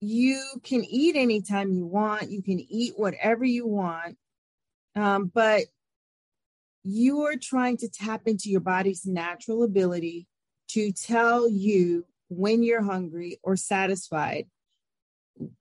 you 0.00 0.42
can 0.62 0.84
eat 0.84 1.16
anytime 1.16 1.72
you 1.72 1.86
want, 1.86 2.30
you 2.30 2.42
can 2.42 2.60
eat 2.60 2.94
whatever 2.96 3.44
you 3.44 3.66
want, 3.66 4.18
um, 4.94 5.30
but 5.32 5.62
you 6.84 7.22
are 7.22 7.36
trying 7.36 7.78
to 7.78 7.88
tap 7.88 8.22
into 8.26 8.50
your 8.50 8.60
body's 8.60 9.06
natural 9.06 9.62
ability 9.62 10.26
to 10.68 10.92
tell 10.92 11.48
you 11.48 12.04
when 12.28 12.62
you're 12.62 12.82
hungry 12.82 13.38
or 13.42 13.56
satisfied. 13.56 14.46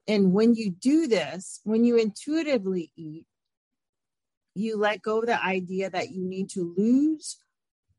And 0.07 0.33
when 0.33 0.53
you 0.53 0.69
do 0.69 1.07
this, 1.07 1.61
when 1.63 1.85
you 1.85 1.97
intuitively 1.97 2.91
eat, 2.95 3.25
you 4.53 4.77
let 4.77 5.01
go 5.01 5.19
of 5.19 5.25
the 5.25 5.43
idea 5.43 5.89
that 5.89 6.11
you 6.11 6.23
need 6.23 6.49
to 6.51 6.75
lose 6.77 7.37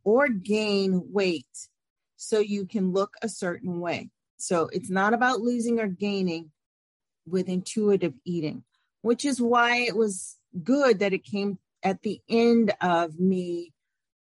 or 0.04 0.28
gain 0.28 1.02
weight 1.10 1.68
so 2.16 2.38
you 2.38 2.66
can 2.66 2.92
look 2.92 3.14
a 3.22 3.28
certain 3.28 3.80
way. 3.80 4.10
So 4.36 4.68
it's 4.72 4.90
not 4.90 5.14
about 5.14 5.40
losing 5.40 5.80
or 5.80 5.88
gaining 5.88 6.50
with 7.26 7.48
intuitive 7.48 8.14
eating, 8.24 8.64
which 9.02 9.24
is 9.24 9.40
why 9.40 9.78
it 9.78 9.96
was 9.96 10.36
good 10.62 11.00
that 11.00 11.12
it 11.12 11.24
came 11.24 11.58
at 11.84 12.02
the 12.02 12.20
end 12.28 12.72
of 12.80 13.20
me, 13.20 13.72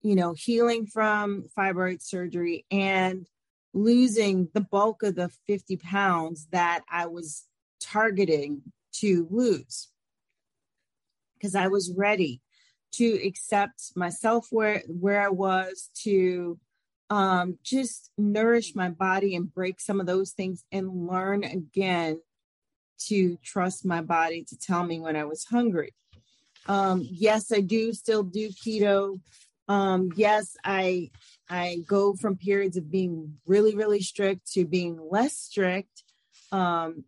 you 0.03 0.17
know, 0.17 0.33
healing 0.33 0.87
from 0.87 1.45
fibroid 1.57 2.03
surgery 2.03 2.65
and 2.71 3.27
losing 3.75 4.49
the 4.55 4.63
bulk 4.63 5.03
of 5.03 5.15
the 5.15 5.31
50 5.47 5.77
pounds 5.77 6.49
that 6.51 6.81
I 6.91 7.07
was 7.07 7.45
targeting 7.81 8.63
to 8.93 9.29
lose 9.31 9.89
because 11.35 11.55
I 11.55 11.69
was 11.69 11.93
ready 11.97 12.41
to 12.93 13.21
accept 13.25 13.93
myself 13.95 14.49
where 14.51 14.83
where 14.89 15.21
I 15.21 15.29
was 15.29 15.91
to 16.03 16.59
um, 17.09 17.59
just 17.63 18.11
nourish 18.19 18.75
my 18.75 18.89
body 18.89 19.35
and 19.35 19.53
break 19.53 19.81
some 19.81 20.01
of 20.01 20.07
those 20.07 20.33
things 20.33 20.65
and 20.73 21.07
learn 21.07 21.45
again 21.45 22.21
to 23.07 23.37
trust 23.43 23.85
my 23.85 24.01
body 24.01 24.45
to 24.49 24.59
tell 24.59 24.85
me 24.85 25.01
when 25.01 25.17
I 25.17 25.25
was 25.25 25.45
hungry. 25.45 25.93
Um, 26.67 27.07
yes, 27.11 27.53
I 27.53 27.61
do 27.61 27.93
still 27.93 28.23
do 28.23 28.51
keto. 28.51 29.21
Um, 29.69 30.11
yes, 30.17 30.57
I 30.65 31.11
I 31.49 31.79
go 31.87 32.15
from 32.15 32.37
periods 32.37 32.77
of 32.77 32.91
being 32.91 33.39
really, 33.47 33.75
really 33.75 34.01
strict 34.03 34.53
to 34.53 34.65
being 34.65 35.01
less 35.11 35.37
strict 35.37 36.05
um, 36.53 37.05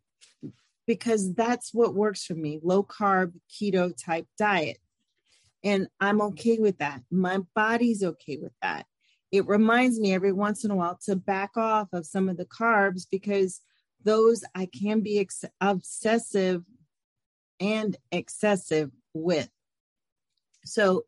because 0.86 1.34
that's 1.34 1.72
what 1.72 1.94
works 1.94 2.24
for 2.24 2.34
me 2.34 2.60
low 2.62 2.82
carb, 2.82 3.32
keto 3.50 3.92
type 3.96 4.26
diet. 4.38 4.78
And 5.64 5.88
I'm 6.00 6.20
okay 6.22 6.58
with 6.58 6.78
that. 6.78 7.02
My 7.10 7.38
body's 7.54 8.02
okay 8.02 8.36
with 8.36 8.52
that. 8.62 8.86
It 9.30 9.46
reminds 9.46 9.98
me 9.98 10.12
every 10.12 10.32
once 10.32 10.64
in 10.64 10.70
a 10.70 10.76
while 10.76 10.98
to 11.04 11.16
back 11.16 11.56
off 11.56 11.88
of 11.92 12.04
some 12.04 12.28
of 12.28 12.36
the 12.36 12.46
carbs 12.46 13.06
because 13.10 13.60
those 14.04 14.44
I 14.54 14.66
can 14.66 15.00
be 15.00 15.20
ex- 15.20 15.44
obsessive 15.60 16.62
and 17.60 17.96
excessive 18.10 18.90
with. 19.14 19.48
So, 20.64 21.04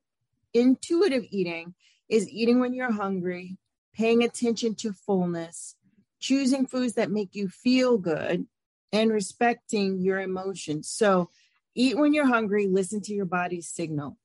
intuitive 0.52 1.25
eating 1.30 1.75
is 2.08 2.28
eating 2.28 2.61
when 2.61 2.75
you're 2.75 2.92
hungry, 2.92 3.58
paying 3.94 4.23
attention 4.23 4.75
to 4.76 4.92
fullness, 4.92 5.76
choosing 6.20 6.66
foods 6.66 6.94
that 6.94 7.11
make 7.11 7.34
you 7.34 7.49
feel 7.49 7.99
good, 7.99 8.46
and 8.92 9.12
respecting 9.12 10.00
your 10.00 10.20
emotions. 10.20 10.88
So, 10.88 11.30
eat 11.75 11.96
when 11.96 12.14
you're 12.14 12.26
hungry, 12.26 12.66
listen 12.66 13.00
to 13.02 13.14
your 13.14 13.26
body's 13.26 13.68
signal. 13.68 14.16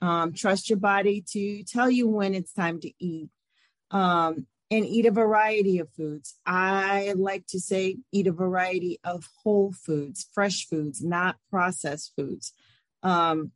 Um, 0.00 0.32
trust 0.32 0.68
your 0.68 0.78
body 0.78 1.24
to 1.30 1.62
tell 1.62 1.90
you 1.90 2.08
when 2.08 2.34
it's 2.34 2.52
time 2.52 2.80
to 2.80 2.92
eat. 2.98 3.30
Um, 3.90 4.46
and 4.72 4.86
eat 4.86 5.04
a 5.04 5.10
variety 5.10 5.80
of 5.80 5.90
foods. 5.90 6.34
I 6.46 7.12
like 7.14 7.46
to 7.48 7.60
say 7.60 7.98
eat 8.10 8.26
a 8.26 8.32
variety 8.32 8.98
of 9.04 9.28
whole 9.42 9.70
foods, 9.70 10.26
fresh 10.32 10.66
foods, 10.66 11.04
not 11.04 11.36
processed 11.50 12.12
foods. 12.16 12.54
Um, 13.02 13.52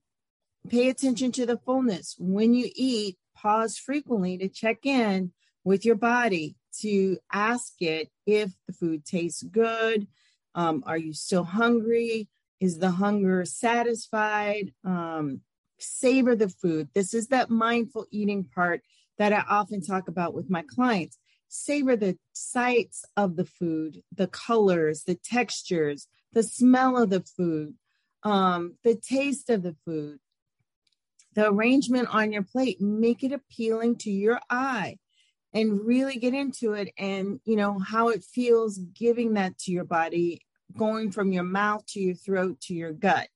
pay 0.69 0.89
attention 0.89 1.33
to 1.33 1.47
the 1.47 1.59
fullness. 1.59 2.17
When 2.19 2.55
you 2.55 2.71
eat, 2.75 3.19
pause 3.35 3.79
frequently 3.79 4.39
to 4.39 4.49
check 4.49 4.85
in 4.85 5.33
with 5.65 5.85
your 5.85 5.97
body 5.97 6.57
to 6.81 7.19
ask 7.33 7.75
it 7.81 8.11
if 8.27 8.53
the 8.67 8.73
food 8.73 9.05
tastes 9.05 9.43
good. 9.43 10.07
Um, 10.55 10.83
are 10.87 10.99
you 10.99 11.13
still 11.13 11.45
hungry? 11.45 12.29
Is 12.61 12.79
the 12.79 12.91
hunger 12.91 13.45
satisfied? 13.45 14.73
Um, 14.85 15.41
savor 15.79 16.35
the 16.35 16.49
food. 16.49 16.89
This 16.95 17.15
is 17.15 17.29
that 17.29 17.51
mindful 17.51 18.07
eating 18.11 18.45
part 18.45 18.83
that 19.19 19.33
I 19.33 19.45
often 19.49 19.83
talk 19.83 20.09
about 20.09 20.35
with 20.35 20.51
my 20.51 20.63
clients. 20.63 21.19
Savor 21.49 21.97
the 21.97 22.19
sights 22.33 23.05
of 23.17 23.37
the 23.37 23.45
food, 23.45 24.03
the 24.15 24.27
colors, 24.27 25.05
the 25.05 25.15
textures, 25.15 26.09
the 26.33 26.43
smell 26.43 26.97
of 26.97 27.11
the 27.11 27.21
food, 27.21 27.75
um, 28.23 28.77
the 28.85 28.95
taste 28.95 29.51
of 29.51 29.63
the 29.63 29.77
food, 29.85 30.19
the 31.35 31.49
arrangement 31.49 32.09
on 32.13 32.33
your 32.33 32.43
plate. 32.43 32.81
Make 32.81 33.23
it 33.23 33.33
appealing 33.33 33.97
to 33.99 34.11
your 34.11 34.41
eye 34.51 34.99
and 35.53 35.87
really 35.87 36.19
get 36.19 36.35
into 36.35 36.73
it 36.75 36.93
and, 36.99 37.41
you 37.45 37.57
know, 37.57 37.79
how 37.79 38.09
it 38.09 38.25
feels 38.25 38.79
giving 38.79 39.35
that 39.35 39.59
to 39.59 39.73
your 39.73 39.85
body, 39.85 40.41
going 40.77 41.11
from 41.11 41.33
your 41.33 41.45
mouth 41.45 41.85
to 41.87 42.01
your 42.01 42.15
throat 42.15 42.61
to 42.63 42.75
your 42.75 42.93
gut. 42.93 43.29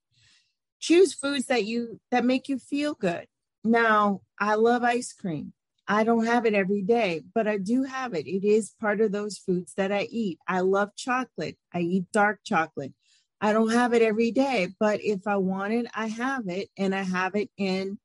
Choose 0.81 1.15
foods 1.15 1.47
that 1.47 1.65
you 1.65 2.01
that 2.11 2.25
make 2.25 2.49
you 2.49 2.59
feel 2.59 2.95
good. 2.95 3.27
Now, 3.63 4.23
I 4.39 4.55
love 4.55 4.83
ice 4.83 5.13
cream. 5.13 5.53
I 5.87 6.05
don't 6.05 6.27
have 6.27 6.47
it 6.47 6.55
every 6.55 6.83
day, 6.83 7.23
but 7.35 7.49
I 7.49 7.59
do 7.59 7.83
have 7.83 8.15
it. 8.15 8.27
It 8.27 8.45
is 8.45 8.75
part 8.81 9.01
of 9.01 9.13
those 9.13 9.39
foods 9.39 9.75
that 9.75 9.91
I 9.91 10.03
eat. 10.11 10.39
I 10.47 10.61
love 10.61 10.95
chocolate. 10.97 11.59
I 11.75 11.81
eat 11.81 12.05
dark 12.13 12.41
chocolate. 12.45 12.95
I 13.41 13.53
don't 13.53 13.73
have 13.73 13.95
it 13.95 14.03
every 14.03 14.33
day, 14.33 14.69
but 14.79 15.01
if 15.03 15.27
I 15.27 15.37
want 15.37 15.73
it, 15.73 15.87
I 15.95 16.09
have 16.09 16.49
it 16.49 16.69
and 16.77 16.95
I 16.95 17.03
have 17.03 17.35
it 17.35 17.51
in 17.57 17.99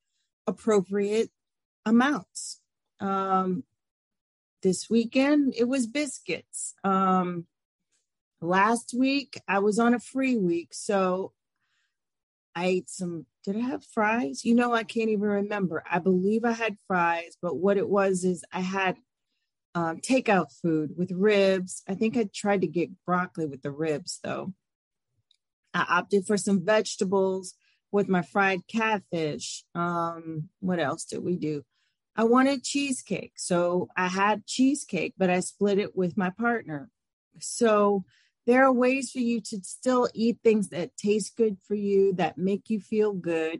appropriate 0.48 1.30
amounts. 1.86 2.62
Um, 3.00 3.64
this 4.64 4.90
weekend 4.90 5.54
it 5.58 5.68
was 5.68 5.88
biscuits. 5.88 6.74
Um, 6.84 7.48
last 8.42 8.94
week 8.98 9.42
I 9.48 9.60
was 9.60 9.78
on 9.78 9.94
a 9.94 10.00
free 10.00 10.38
week, 10.38 10.70
so 10.72 11.34
I 12.56 12.68
ate 12.68 12.90
some. 12.90 13.26
Did 13.44 13.58
I 13.58 13.60
have 13.60 13.84
fries? 13.84 14.46
You 14.46 14.56
know, 14.56 14.74
I 14.74 14.84
can't 14.84 15.10
even 15.10 15.28
remember. 15.28 15.84
I 15.90 16.00
believe 16.00 16.46
I 16.46 16.54
had 16.54 16.78
fries, 16.88 17.38
but 17.42 17.58
what 17.58 17.78
it 17.78 17.88
was 17.88 18.24
is 18.24 18.44
I 18.52 18.62
had 18.62 18.96
um, 19.76 20.00
takeout 20.00 20.48
food 20.62 20.92
with 20.98 21.12
ribs. 21.12 21.84
I 21.88 21.96
think 21.96 22.16
I 22.16 22.30
tried 22.34 22.62
to 22.62 22.68
get 22.68 22.90
broccoli 23.06 23.46
with 23.46 23.62
the 23.62 23.72
ribs 23.72 24.20
though. 24.24 24.54
I 25.76 25.86
opted 25.90 26.26
for 26.26 26.38
some 26.38 26.66
vegetables 26.66 27.54
with 27.92 28.08
my 28.08 28.22
fried 28.22 28.66
catfish. 28.68 29.66
Um, 29.76 30.50
what 30.62 30.80
else 30.80 31.04
did 31.04 31.22
we 31.22 31.36
do? 31.36 31.64
I 32.16 32.24
wanted 32.24 32.64
cheesecake. 32.64 33.34
So 33.36 33.90
I 33.98 34.08
had 34.08 34.48
cheesecake, 34.48 35.16
but 35.18 35.30
I 35.30 35.42
split 35.42 35.78
it 35.78 35.96
with 35.96 36.16
my 36.16 36.30
partner. 36.30 36.90
So 37.42 38.06
there 38.48 38.64
are 38.64 38.72
ways 38.72 39.12
for 39.12 39.20
you 39.20 39.42
to 39.42 39.60
still 39.64 40.08
eat 40.14 40.38
things 40.42 40.70
that 40.70 40.96
taste 40.96 41.36
good 41.36 41.58
for 41.68 41.76
you, 41.76 42.14
that 42.14 42.38
make 42.38 42.70
you 42.70 42.80
feel 42.80 43.12
good, 43.12 43.60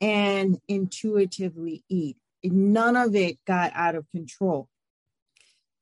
and 0.00 0.60
intuitively 0.68 1.82
eat. 1.88 2.18
None 2.44 2.94
of 2.94 3.16
it 3.16 3.44
got 3.46 3.72
out 3.74 3.96
of 3.96 4.08
control. 4.12 4.68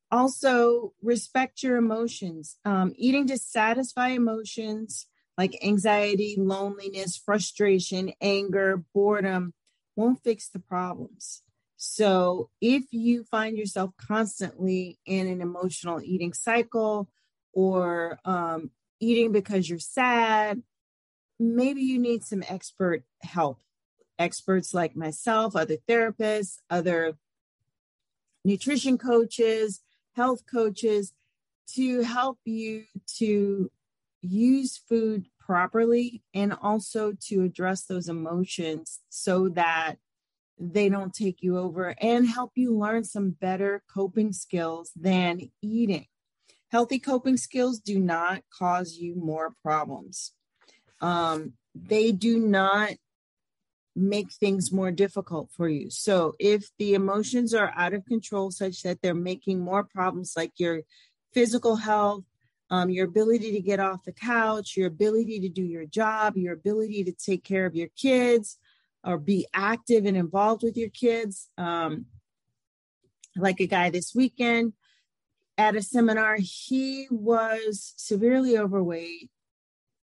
Also, 0.09 0.93
respect 1.03 1.61
your 1.61 1.77
emotions. 1.77 2.57
Um, 2.65 2.93
eating 2.95 3.27
to 3.27 3.37
satisfy 3.37 4.09
emotions 4.09 5.05
like 5.37 5.63
anxiety, 5.63 6.35
loneliness, 6.37 7.15
frustration, 7.17 8.13
anger, 8.21 8.83
boredom 8.93 9.53
won't 9.95 10.23
fix 10.23 10.49
the 10.49 10.59
problems. 10.59 11.43
So, 11.75 12.49
if 12.59 12.85
you 12.91 13.23
find 13.23 13.55
yourself 13.55 13.91
constantly 13.97 14.97
in 15.05 15.27
an 15.27 15.41
emotional 15.41 16.01
eating 16.01 16.33
cycle 16.33 17.07
or 17.53 18.19
um, 18.25 18.71
eating 18.99 19.31
because 19.31 19.69
you're 19.69 19.77
sad, 19.77 20.63
maybe 21.39 21.81
you 21.81 21.99
need 21.99 22.23
some 22.23 22.43
expert 22.47 23.03
help. 23.21 23.59
Experts 24.17 24.73
like 24.73 24.95
myself, 24.95 25.55
other 25.55 25.77
therapists, 25.87 26.57
other 26.71 27.17
nutrition 28.43 28.97
coaches, 28.97 29.81
health 30.15 30.43
coaches 30.51 31.13
to 31.75 32.01
help 32.01 32.39
you 32.45 32.85
to 33.17 33.69
use 34.27 34.77
food 34.77 35.27
properly 35.39 36.23
and 36.33 36.53
also 36.61 37.13
to 37.27 37.43
address 37.43 37.85
those 37.85 38.09
emotions 38.09 38.99
so 39.09 39.49
that 39.49 39.95
they 40.59 40.89
don't 40.89 41.13
take 41.13 41.41
you 41.41 41.57
over 41.57 41.95
and 42.01 42.27
help 42.27 42.51
you 42.55 42.75
learn 42.77 43.03
some 43.03 43.29
better 43.29 43.83
coping 43.93 44.33
skills 44.33 44.91
than 44.95 45.51
eating. 45.61 46.05
Healthy 46.69 46.99
coping 46.99 47.37
skills 47.37 47.79
do 47.79 47.99
not 47.99 48.41
cause 48.51 48.97
you 48.97 49.15
more 49.15 49.53
problems. 49.63 50.33
Um, 50.99 51.53
they 51.75 52.11
do 52.11 52.39
not 52.39 52.93
make 53.95 54.31
things 54.31 54.71
more 54.71 54.91
difficult 54.91 55.49
for 55.51 55.69
you. 55.69 55.89
So 55.89 56.35
if 56.39 56.69
the 56.77 56.93
emotions 56.93 57.53
are 57.53 57.73
out 57.75 57.93
of 57.93 58.05
control, 58.05 58.51
such 58.51 58.83
that 58.83 59.01
they're 59.01 59.15
making 59.15 59.59
more 59.59 59.83
problems 59.83 60.33
like 60.35 60.53
your 60.57 60.81
physical 61.33 61.77
health, 61.77 62.23
um, 62.69 62.89
your 62.89 63.05
ability 63.05 63.51
to 63.53 63.61
get 63.61 63.79
off 63.79 64.03
the 64.03 64.11
couch, 64.11 64.75
your 64.75 64.87
ability 64.87 65.39
to 65.41 65.49
do 65.49 65.63
your 65.63 65.85
job, 65.85 66.37
your 66.37 66.53
ability 66.53 67.03
to 67.05 67.11
take 67.11 67.43
care 67.43 67.65
of 67.65 67.75
your 67.75 67.89
kids 67.97 68.57
or 69.03 69.17
be 69.17 69.47
active 69.53 70.05
and 70.05 70.17
involved 70.17 70.63
with 70.63 70.75
your 70.75 70.89
kids. 70.89 71.49
Um, 71.57 72.05
like 73.35 73.59
a 73.59 73.67
guy 73.67 73.89
this 73.89 74.13
weekend 74.15 74.73
at 75.57 75.75
a 75.75 75.81
seminar, 75.81 76.37
he 76.39 77.07
was 77.09 77.93
severely 77.97 78.57
overweight, 78.57 79.29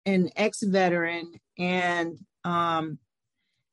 an 0.07 0.31
ex 0.37 0.63
veteran, 0.63 1.33
and 1.59 2.19
um, 2.45 2.99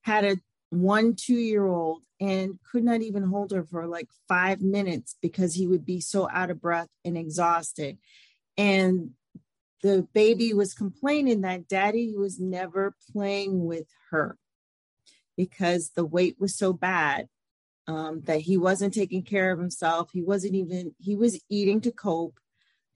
had 0.01 0.25
a 0.25 0.37
one 0.69 1.15
two 1.15 1.35
year 1.35 1.65
old 1.65 2.01
and 2.19 2.59
could 2.71 2.83
not 2.83 3.01
even 3.01 3.23
hold 3.23 3.51
her 3.51 3.63
for 3.63 3.87
like 3.87 4.07
five 4.27 4.61
minutes 4.61 5.17
because 5.21 5.55
he 5.55 5.67
would 5.67 5.85
be 5.85 5.99
so 5.99 6.29
out 6.31 6.49
of 6.49 6.61
breath 6.61 6.87
and 7.03 7.17
exhausted 7.17 7.97
and 8.61 9.09
the 9.81 10.07
baby 10.13 10.53
was 10.53 10.75
complaining 10.75 11.41
that 11.41 11.67
daddy 11.67 12.13
was 12.15 12.39
never 12.39 12.95
playing 13.11 13.65
with 13.65 13.87
her 14.11 14.37
because 15.35 15.91
the 15.95 16.05
weight 16.05 16.35
was 16.39 16.55
so 16.55 16.71
bad 16.71 17.27
um, 17.87 18.21
that 18.25 18.41
he 18.41 18.57
wasn't 18.57 18.93
taking 18.93 19.23
care 19.23 19.51
of 19.51 19.57
himself. 19.57 20.11
He 20.13 20.21
wasn't 20.21 20.53
even, 20.53 20.93
he 20.99 21.15
was 21.15 21.41
eating 21.49 21.81
to 21.81 21.91
cope. 21.91 22.39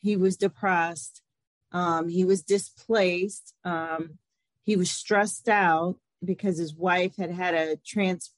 He 0.02 0.16
was 0.16 0.38
depressed. 0.38 1.24
Um, 1.72 2.10
he 2.10 2.24
was 2.26 2.44
displaced. 2.44 3.56
Um, 3.64 4.20
he 4.64 4.76
was 4.76 4.92
stressed 4.92 5.50
out 5.50 5.96
because 6.24 6.60
his 6.60 6.76
wife 6.76 7.16
had 7.18 7.32
had 7.32 7.56
a 7.56 7.78
trans 7.78 8.30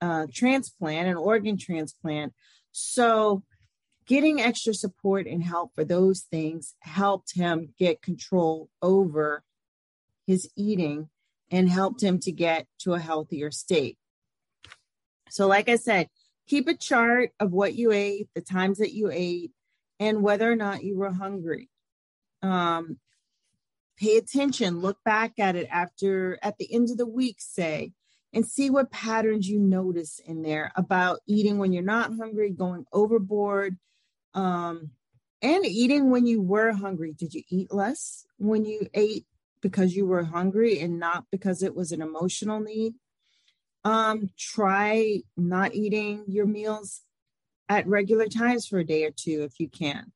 uh, 0.00 0.28
transplant, 0.32 1.08
an 1.08 1.16
organ 1.16 1.56
transplant. 1.56 2.32
So 2.70 3.42
getting 4.08 4.40
extra 4.40 4.74
support 4.74 5.26
and 5.26 5.44
help 5.44 5.74
for 5.74 5.84
those 5.84 6.22
things 6.22 6.74
helped 6.80 7.34
him 7.34 7.74
get 7.78 8.02
control 8.02 8.70
over 8.82 9.44
his 10.26 10.48
eating 10.56 11.08
and 11.50 11.68
helped 11.68 12.02
him 12.02 12.18
to 12.18 12.32
get 12.32 12.66
to 12.80 12.94
a 12.94 12.98
healthier 12.98 13.50
state. 13.50 13.98
So, 15.30 15.46
like 15.46 15.68
I 15.68 15.76
said, 15.76 16.08
keep 16.46 16.68
a 16.68 16.74
chart 16.74 17.30
of 17.38 17.52
what 17.52 17.74
you 17.74 17.92
ate, 17.92 18.28
the 18.34 18.40
times 18.40 18.78
that 18.78 18.94
you 18.94 19.10
ate, 19.12 19.52
and 20.00 20.22
whether 20.22 20.50
or 20.50 20.56
not 20.56 20.82
you 20.82 20.96
were 20.96 21.12
hungry. 21.12 21.68
Um, 22.42 22.98
pay 23.98 24.16
attention, 24.16 24.80
look 24.80 24.98
back 25.04 25.38
at 25.38 25.54
it 25.54 25.68
after 25.70 26.38
at 26.42 26.56
the 26.56 26.72
end 26.72 26.90
of 26.90 26.96
the 26.96 27.06
week, 27.06 27.36
say, 27.40 27.92
and 28.32 28.46
see 28.46 28.70
what 28.70 28.90
patterns 28.90 29.48
you 29.48 29.58
notice 29.58 30.18
in 30.24 30.42
there 30.42 30.72
about 30.76 31.20
eating 31.26 31.58
when 31.58 31.72
you're 31.72 31.82
not 31.82 32.14
hungry, 32.14 32.50
going 32.50 32.84
overboard, 32.92 33.76
um, 34.34 34.90
and 35.42 35.64
eating 35.64 36.10
when 36.10 36.26
you 36.26 36.42
were 36.42 36.72
hungry. 36.72 37.12
Did 37.12 37.34
you 37.34 37.42
eat 37.48 37.72
less 37.72 38.26
when 38.38 38.64
you 38.64 38.88
ate 38.94 39.26
because 39.60 39.94
you 39.94 40.06
were 40.06 40.24
hungry 40.24 40.80
and 40.80 40.98
not 40.98 41.24
because 41.30 41.62
it 41.62 41.74
was 41.74 41.92
an 41.92 42.02
emotional 42.02 42.60
need? 42.60 42.94
Um, 43.84 44.30
try 44.36 45.22
not 45.36 45.74
eating 45.74 46.24
your 46.26 46.46
meals 46.46 47.02
at 47.68 47.86
regular 47.86 48.26
times 48.26 48.66
for 48.66 48.78
a 48.78 48.84
day 48.84 49.04
or 49.04 49.10
two 49.10 49.42
if 49.42 49.60
you 49.60 49.68
can. 49.68 50.12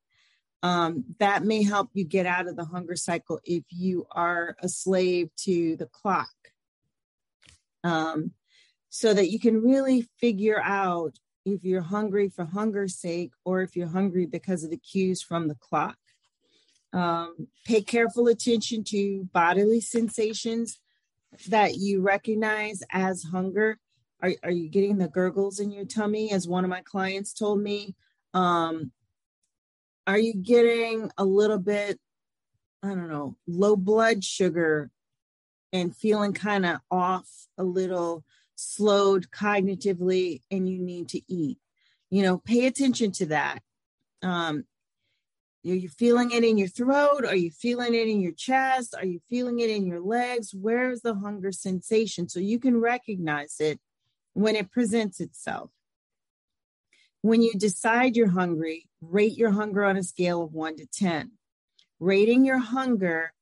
Um, 0.64 1.04
that 1.18 1.44
may 1.44 1.62
help 1.62 1.90
you 1.92 2.04
get 2.04 2.26
out 2.26 2.46
of 2.46 2.56
the 2.56 2.64
hunger 2.64 2.94
cycle 2.94 3.40
if 3.44 3.64
you 3.70 4.06
are 4.12 4.56
a 4.60 4.68
slave 4.68 5.30
to 5.38 5.76
the 5.76 5.86
clock. 5.86 6.30
Um, 7.84 8.32
so 8.88 9.12
that 9.14 9.30
you 9.30 9.40
can 9.40 9.62
really 9.62 10.06
figure 10.20 10.60
out 10.62 11.18
if 11.44 11.64
you're 11.64 11.82
hungry 11.82 12.28
for 12.28 12.44
hunger's 12.44 12.96
sake 12.96 13.32
or 13.44 13.62
if 13.62 13.76
you're 13.76 13.88
hungry 13.88 14.26
because 14.26 14.64
of 14.64 14.70
the 14.70 14.76
cues 14.76 15.22
from 15.22 15.48
the 15.48 15.56
clock. 15.56 15.96
Um, 16.92 17.48
pay 17.64 17.82
careful 17.82 18.28
attention 18.28 18.84
to 18.84 19.28
bodily 19.32 19.80
sensations 19.80 20.78
that 21.48 21.76
you 21.76 22.02
recognize 22.02 22.82
as 22.90 23.22
hunger. 23.24 23.78
Are, 24.20 24.32
are 24.42 24.50
you 24.50 24.68
getting 24.68 24.98
the 24.98 25.08
gurgles 25.08 25.58
in 25.58 25.72
your 25.72 25.86
tummy, 25.86 26.30
as 26.30 26.46
one 26.46 26.64
of 26.64 26.70
my 26.70 26.82
clients 26.82 27.32
told 27.32 27.60
me? 27.60 27.96
Um, 28.34 28.92
are 30.06 30.18
you 30.18 30.34
getting 30.34 31.10
a 31.16 31.24
little 31.24 31.58
bit, 31.58 31.98
I 32.82 32.88
don't 32.88 33.08
know, 33.08 33.36
low 33.46 33.74
blood 33.74 34.22
sugar 34.22 34.90
and 35.72 35.96
feeling 35.96 36.34
kind 36.34 36.66
of 36.66 36.80
off 36.90 37.28
a 37.56 37.64
little? 37.64 38.24
Slowed 38.62 39.30
cognitively 39.30 40.42
and 40.50 40.68
you 40.68 40.78
need 40.78 41.08
to 41.10 41.20
eat. 41.28 41.58
You 42.10 42.22
know, 42.22 42.38
pay 42.38 42.66
attention 42.66 43.12
to 43.12 43.26
that. 43.26 43.60
Um, 44.22 44.64
are 45.64 45.74
you 45.74 45.88
feeling 45.88 46.32
it 46.32 46.42
in 46.42 46.58
your 46.58 46.68
throat? 46.68 47.24
Are 47.24 47.36
you 47.36 47.50
feeling 47.50 47.94
it 47.94 48.08
in 48.08 48.20
your 48.20 48.32
chest? 48.32 48.94
Are 48.98 49.06
you 49.06 49.20
feeling 49.30 49.60
it 49.60 49.70
in 49.70 49.86
your 49.86 50.00
legs? 50.00 50.52
Where's 50.52 51.02
the 51.02 51.14
hunger 51.14 51.52
sensation? 51.52 52.28
So 52.28 52.40
you 52.40 52.58
can 52.58 52.80
recognize 52.80 53.56
it 53.60 53.78
when 54.32 54.56
it 54.56 54.72
presents 54.72 55.20
itself. 55.20 55.70
When 57.20 57.42
you 57.42 57.52
decide 57.54 58.16
you're 58.16 58.30
hungry, 58.30 58.88
rate 59.00 59.36
your 59.36 59.52
hunger 59.52 59.84
on 59.84 59.96
a 59.96 60.02
scale 60.02 60.42
of 60.42 60.52
one 60.52 60.76
to 60.76 60.86
10. 60.86 61.32
Rating 62.00 62.44
your 62.44 62.58
hunger 62.58 63.32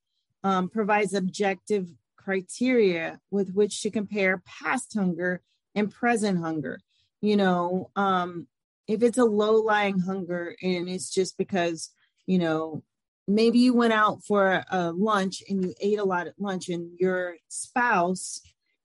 um, 0.45 0.69
provides 0.69 1.15
objective 1.15 1.89
criteria 2.23 3.21
with 3.31 3.53
which 3.53 3.83
to 3.83 3.91
compare 3.91 4.43
past 4.47 4.95
hunger 4.95 5.43
and 5.75 5.91
present 5.91 6.39
hunger. 6.39 6.81
You 7.21 7.37
know, 7.37 7.91
um, 7.97 8.47
if 8.87 9.03
it's 9.03 9.19
a 9.19 9.25
low 9.25 9.55
lying 9.55 10.01
hunger 10.01 10.57
and 10.63 10.89
it's 10.89 11.11
just 11.11 11.39
because, 11.39 11.91
you 12.27 12.39
know, 12.39 12.83
maybe 13.29 13.59
you 13.59 13.75
went 13.75 13.93
out 13.93 14.25
for 14.25 14.65
a 14.71 14.91
lunch 14.93 15.43
and 15.49 15.65
you 15.65 15.75
ate 15.81 15.99
a 15.99 16.05
lot 16.05 16.27
at 16.27 16.41
lunch 16.41 16.69
and 16.69 16.91
your 16.99 17.37
spouse 17.49 18.41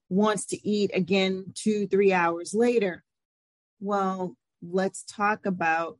wants 0.09 0.45
to 0.47 0.67
eat 0.67 0.91
again 0.93 1.51
two, 1.55 1.87
three 1.87 2.13
hours 2.13 2.53
later. 2.53 3.03
Well, 3.79 4.35
let's 4.61 5.03
talk 5.03 5.45
about 5.45 5.97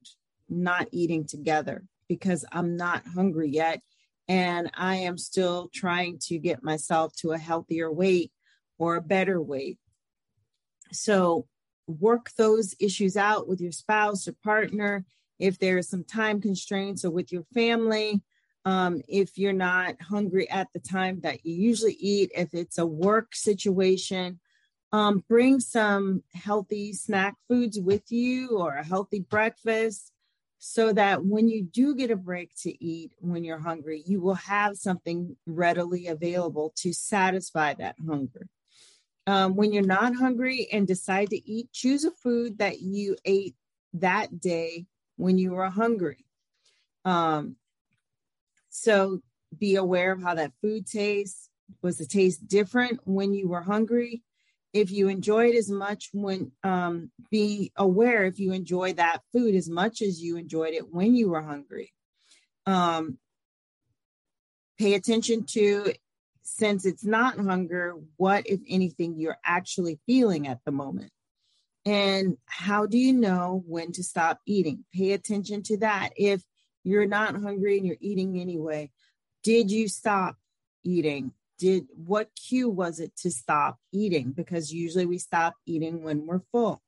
not 0.48 0.88
eating 0.91 1.26
together 1.26 1.84
because 2.08 2.45
I'm 2.52 2.78
not 2.78 3.04
hungry 3.15 3.50
yet. 3.50 3.82
And 4.28 4.72
I 4.74 4.96
am 4.98 5.18
still 5.18 5.70
trying 5.74 6.18
to 6.24 6.38
get 6.40 6.64
myself 6.64 7.16
to 7.18 7.32
a 7.32 7.38
healthier 7.38 7.92
weight 7.92 8.32
or 8.78 8.96
a 8.96 9.02
better 9.02 9.42
weight. 9.42 9.78
So 10.92 11.48
work 11.88 12.32
those 12.38 12.76
issues 12.80 13.18
out 13.18 13.48
with 13.48 13.62
your 13.62 13.72
spouse 13.72 14.28
or 14.28 14.34
partner. 14.44 15.06
If 15.38 15.60
there's 15.60 15.90
some 15.90 16.04
time 16.04 16.42
constraints 16.42 17.06
or 17.06 17.12
with 17.12 17.32
your 17.32 17.44
family, 17.54 18.22
um, 18.64 19.02
if 19.08 19.38
you're 19.38 19.54
not 19.54 20.02
hungry 20.02 20.50
at 20.50 20.70
the 20.74 20.80
time 20.80 21.20
that 21.22 21.46
you 21.46 21.54
usually 21.54 21.98
eat, 22.00 22.32
if 22.36 22.54
it's 22.54 22.80
a 22.80 22.86
work 22.86 23.36
situation, 23.36 24.40
um, 24.92 25.24
bring 25.28 25.60
some 25.60 26.24
healthy 26.34 26.94
snack 26.94 27.36
foods 27.48 27.80
with 27.80 28.12
you 28.12 28.58
or 28.58 28.74
a 28.76 28.84
healthy 28.84 29.20
breakfast 29.20 30.12
so 30.67 30.91
that 30.91 31.23
when 31.23 31.47
you 31.47 31.62
do 31.62 31.93
get 31.93 32.10
a 32.10 32.15
break 32.15 32.49
to 32.56 32.84
eat 32.84 33.12
when 33.19 33.43
you're 33.43 33.60
hungry, 33.60 34.01
you 34.08 34.19
will 34.19 34.34
have 34.34 34.75
something 34.75 35.38
readily 35.45 36.08
available 36.08 36.73
to 36.75 36.91
satisfy 36.91 37.75
that 37.75 37.95
hunger. 38.04 38.47
Um, 39.28 39.56
when 39.56 39.71
you're 39.71 39.84
not 39.84 40.15
hungry 40.15 40.67
and 40.71 40.88
decide 40.88 41.30
to 41.30 41.49
eat, 41.49 41.71
choose 41.71 42.04
a 42.04 42.10
food 42.10 42.58
that 42.58 42.82
you 42.82 43.15
ate 43.25 43.56
that 43.93 44.39
day 44.39 44.88
when 45.17 45.38
you 45.38 45.51
were 45.51 45.69
hungry. 45.69 46.25
Um, 47.06 47.58
so 48.69 49.21
be 49.56 49.75
aware 49.75 50.13
of 50.13 50.23
how 50.23 50.34
that 50.34 50.54
food 50.62 50.88
tastes. 50.88 51.47
Was 51.84 51.99
the 51.99 52.08
taste 52.08 52.47
different 52.47 53.01
when 53.06 53.36
you 53.36 53.49
were 53.49 53.62
hungry? 53.62 54.23
If 54.76 54.92
you 54.92 55.08
enjoy 55.08 55.52
it 55.52 55.56
as 55.56 55.72
much 55.72 56.10
when, 56.12 56.52
um, 56.62 57.10
be 57.32 57.72
aware 57.78 58.26
if 58.26 58.40
you 58.40 58.52
enjoy 58.52 58.92
that 58.94 59.22
food 59.32 59.56
as 59.56 59.70
much 59.70 60.02
as 60.02 60.22
you 60.22 60.36
enjoyed 60.36 60.74
it 60.74 60.94
when 60.94 61.16
you 61.16 61.30
were 61.30 61.42
hungry. 61.42 61.94
Um, 62.66 63.18
pay 64.78 64.96
attention 64.96 65.46
to 65.52 65.94
since 66.42 66.86
it's 66.86 67.06
not 67.06 67.40
hunger, 67.40 67.96
what, 68.18 68.48
if 68.48 68.60
anything, 68.68 69.18
you're 69.18 69.40
actually 69.46 69.98
feeling 70.06 70.46
at 70.46 70.60
the 70.66 70.74
moment. 70.74 71.12
And 71.86 72.36
how 72.46 72.86
do 72.86 72.98
you 72.98 73.14
know 73.14 73.64
when 73.66 73.94
to 73.94 74.04
stop 74.04 74.42
eating? 74.46 74.84
Pay 74.94 75.14
attention 75.14 75.64
to 75.64 75.78
that. 75.78 76.10
If 76.18 76.44
you're 76.84 77.06
not 77.06 77.42
hungry 77.42 77.78
and 77.78 77.88
you're 77.88 77.96
eating 78.02 78.42
anyway, 78.42 78.92
did 79.42 79.72
you 79.72 79.88
stop 79.88 80.36
eating? 80.84 81.32
Did 81.58 81.88
what 81.96 82.30
cue 82.36 82.70
was 82.70 83.00
it 83.00 83.15
to 83.18 83.32
stop 83.32 83.78
eating? 83.91 84.32
Because 84.32 84.74
usually 84.74 85.06
we 85.06 85.18
stop 85.18 85.56
eating 85.65 86.04
when 86.04 86.26
we're 86.26 86.41
full. 86.52 86.82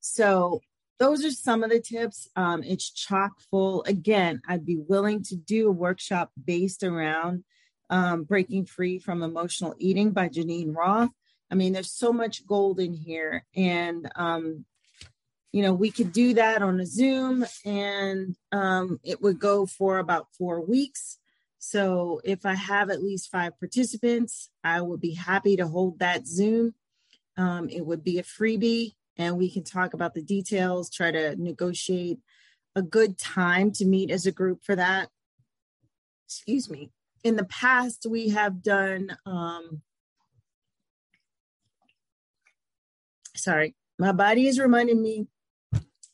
So 0.00 0.60
those 0.98 1.24
are 1.24 1.30
some 1.30 1.64
of 1.64 1.70
the 1.70 1.80
tips. 1.80 2.28
Um, 2.36 2.62
it's 2.62 2.90
chock 2.90 3.40
full. 3.50 3.82
Again, 3.84 4.42
I'd 4.46 4.66
be 4.66 4.76
willing 4.76 5.22
to 5.24 5.36
do 5.36 5.68
a 5.68 5.72
workshop 5.72 6.30
based 6.42 6.82
around 6.82 7.44
um, 7.90 8.24
Breaking 8.24 8.66
Free 8.66 8.98
from 8.98 9.22
Emotional 9.22 9.74
Eating 9.78 10.10
by 10.10 10.28
Geneen 10.28 10.74
Roth. 10.74 11.10
I 11.50 11.54
mean, 11.54 11.72
there's 11.72 11.92
so 11.92 12.12
much 12.12 12.46
gold 12.46 12.80
in 12.80 12.94
here. 12.94 13.44
And, 13.56 14.10
um, 14.16 14.64
you 15.52 15.62
know, 15.62 15.72
we 15.72 15.90
could 15.90 16.12
do 16.12 16.34
that 16.34 16.62
on 16.62 16.80
a 16.80 16.86
Zoom 16.86 17.44
and 17.64 18.34
um, 18.52 18.98
it 19.04 19.22
would 19.22 19.38
go 19.38 19.66
for 19.66 19.98
about 19.98 20.26
four 20.36 20.60
weeks. 20.60 21.18
So 21.70 22.20
if 22.24 22.44
I 22.44 22.54
have 22.54 22.90
at 22.90 23.02
least 23.02 23.30
five 23.30 23.58
participants, 23.58 24.50
I 24.62 24.80
would 24.80 25.00
be 25.00 25.14
happy 25.14 25.56
to 25.56 25.66
hold 25.66 25.98
that 25.98 26.26
Zoom. 26.26 26.74
Um, 27.36 27.68
it 27.68 27.84
would 27.84 28.04
be 28.04 28.18
a 28.18 28.22
freebie 28.22 28.92
and 29.16 29.38
we 29.38 29.50
can 29.50 29.64
talk 29.64 29.94
about 29.94 30.14
the 30.14 30.22
details, 30.22 30.90
try 30.90 31.10
to 31.10 31.36
negotiate 31.36 32.18
a 32.76 32.82
good 32.82 33.18
time 33.18 33.72
to 33.72 33.84
meet 33.84 34.10
as 34.10 34.26
a 34.26 34.32
group 34.32 34.62
for 34.64 34.76
that. 34.76 35.08
Excuse 36.26 36.68
me 36.68 36.90
in 37.24 37.36
the 37.36 37.44
past 37.44 38.06
we 38.08 38.28
have 38.28 38.62
done 38.62 39.16
um 39.26 39.80
sorry 43.34 43.74
my 43.98 44.12
body 44.12 44.46
is 44.46 44.60
reminding 44.60 45.02
me 45.02 45.26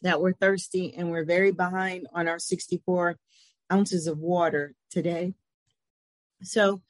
that 0.03 0.21
we're 0.21 0.33
thirsty 0.33 0.95
and 0.97 1.11
we're 1.11 1.25
very 1.25 1.51
behind 1.51 2.07
on 2.15 2.29
our 2.29 2.39
64 2.39 3.17
ounces 3.73 4.07
of 4.07 4.19
water 4.19 4.75
today 4.91 5.35
so 6.43 6.81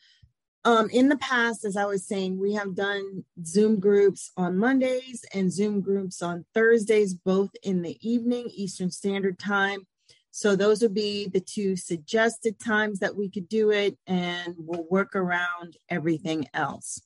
um, 0.64 0.90
in 0.90 1.08
the 1.08 1.16
past, 1.16 1.64
as 1.64 1.76
I 1.76 1.86
was 1.86 2.06
saying, 2.06 2.38
we 2.38 2.52
have 2.54 2.74
done 2.74 3.24
Zoom 3.44 3.80
groups 3.80 4.30
on 4.36 4.58
Mondays 4.58 5.24
and 5.32 5.50
Zoom 5.50 5.80
groups 5.80 6.20
on 6.20 6.44
Thursdays, 6.52 7.14
both 7.14 7.50
in 7.62 7.80
the 7.80 7.96
evening, 8.06 8.50
Eastern 8.52 8.90
Standard 8.90 9.38
Time. 9.38 9.86
So 10.32 10.54
those 10.54 10.82
would 10.82 10.94
be 10.94 11.28
the 11.28 11.40
two 11.40 11.76
suggested 11.76 12.60
times 12.60 12.98
that 12.98 13.16
we 13.16 13.30
could 13.30 13.48
do 13.48 13.70
it, 13.70 13.96
and 14.06 14.54
we'll 14.58 14.86
work 14.90 15.16
around 15.16 15.76
everything 15.88 16.46
else. 16.52 17.00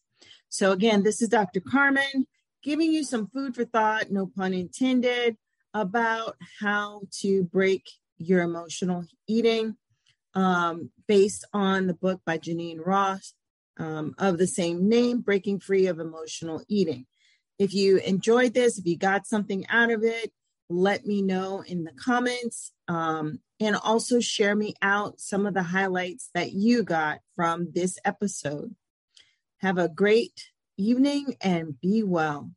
So 0.48 0.72
again, 0.72 1.04
this 1.04 1.22
is 1.22 1.28
Dr. 1.28 1.60
Carmen 1.60 2.26
giving 2.62 2.92
you 2.92 3.04
some 3.04 3.28
food 3.28 3.54
for 3.54 3.64
thought, 3.64 4.10
no 4.10 4.26
pun 4.26 4.52
intended, 4.52 5.36
about 5.74 6.36
how 6.60 7.02
to 7.20 7.44
break 7.44 7.88
your 8.18 8.42
emotional 8.42 9.04
eating 9.26 9.76
um, 10.34 10.90
based 11.06 11.46
on 11.52 11.86
the 11.86 11.94
book 11.94 12.20
by 12.24 12.38
Geneen 12.38 12.84
Ross 12.84 13.34
um, 13.78 14.14
of 14.18 14.38
the 14.38 14.46
same 14.46 14.88
name, 14.88 15.20
Breaking 15.20 15.60
Free 15.60 15.86
of 15.86 16.00
Emotional 16.00 16.62
Eating. 16.68 17.06
If 17.58 17.72
you 17.72 17.98
enjoyed 17.98 18.54
this, 18.54 18.78
if 18.78 18.86
you 18.86 18.96
got 18.96 19.26
something 19.26 19.66
out 19.68 19.90
of 19.90 20.02
it, 20.02 20.32
let 20.68 21.06
me 21.06 21.22
know 21.22 21.62
in 21.66 21.84
the 21.84 21.92
comments 21.92 22.72
um, 22.88 23.40
and 23.60 23.76
also 23.76 24.20
share 24.20 24.56
me 24.56 24.74
out 24.82 25.20
some 25.20 25.46
of 25.46 25.54
the 25.54 25.62
highlights 25.62 26.30
that 26.34 26.52
you 26.52 26.82
got 26.82 27.20
from 27.36 27.68
this 27.72 27.98
episode. 28.04 28.74
Have 29.58 29.78
a 29.78 29.88
great 29.88 30.50
evening 30.76 31.36
and 31.40 31.80
be 31.80 32.02
well. 32.02 32.50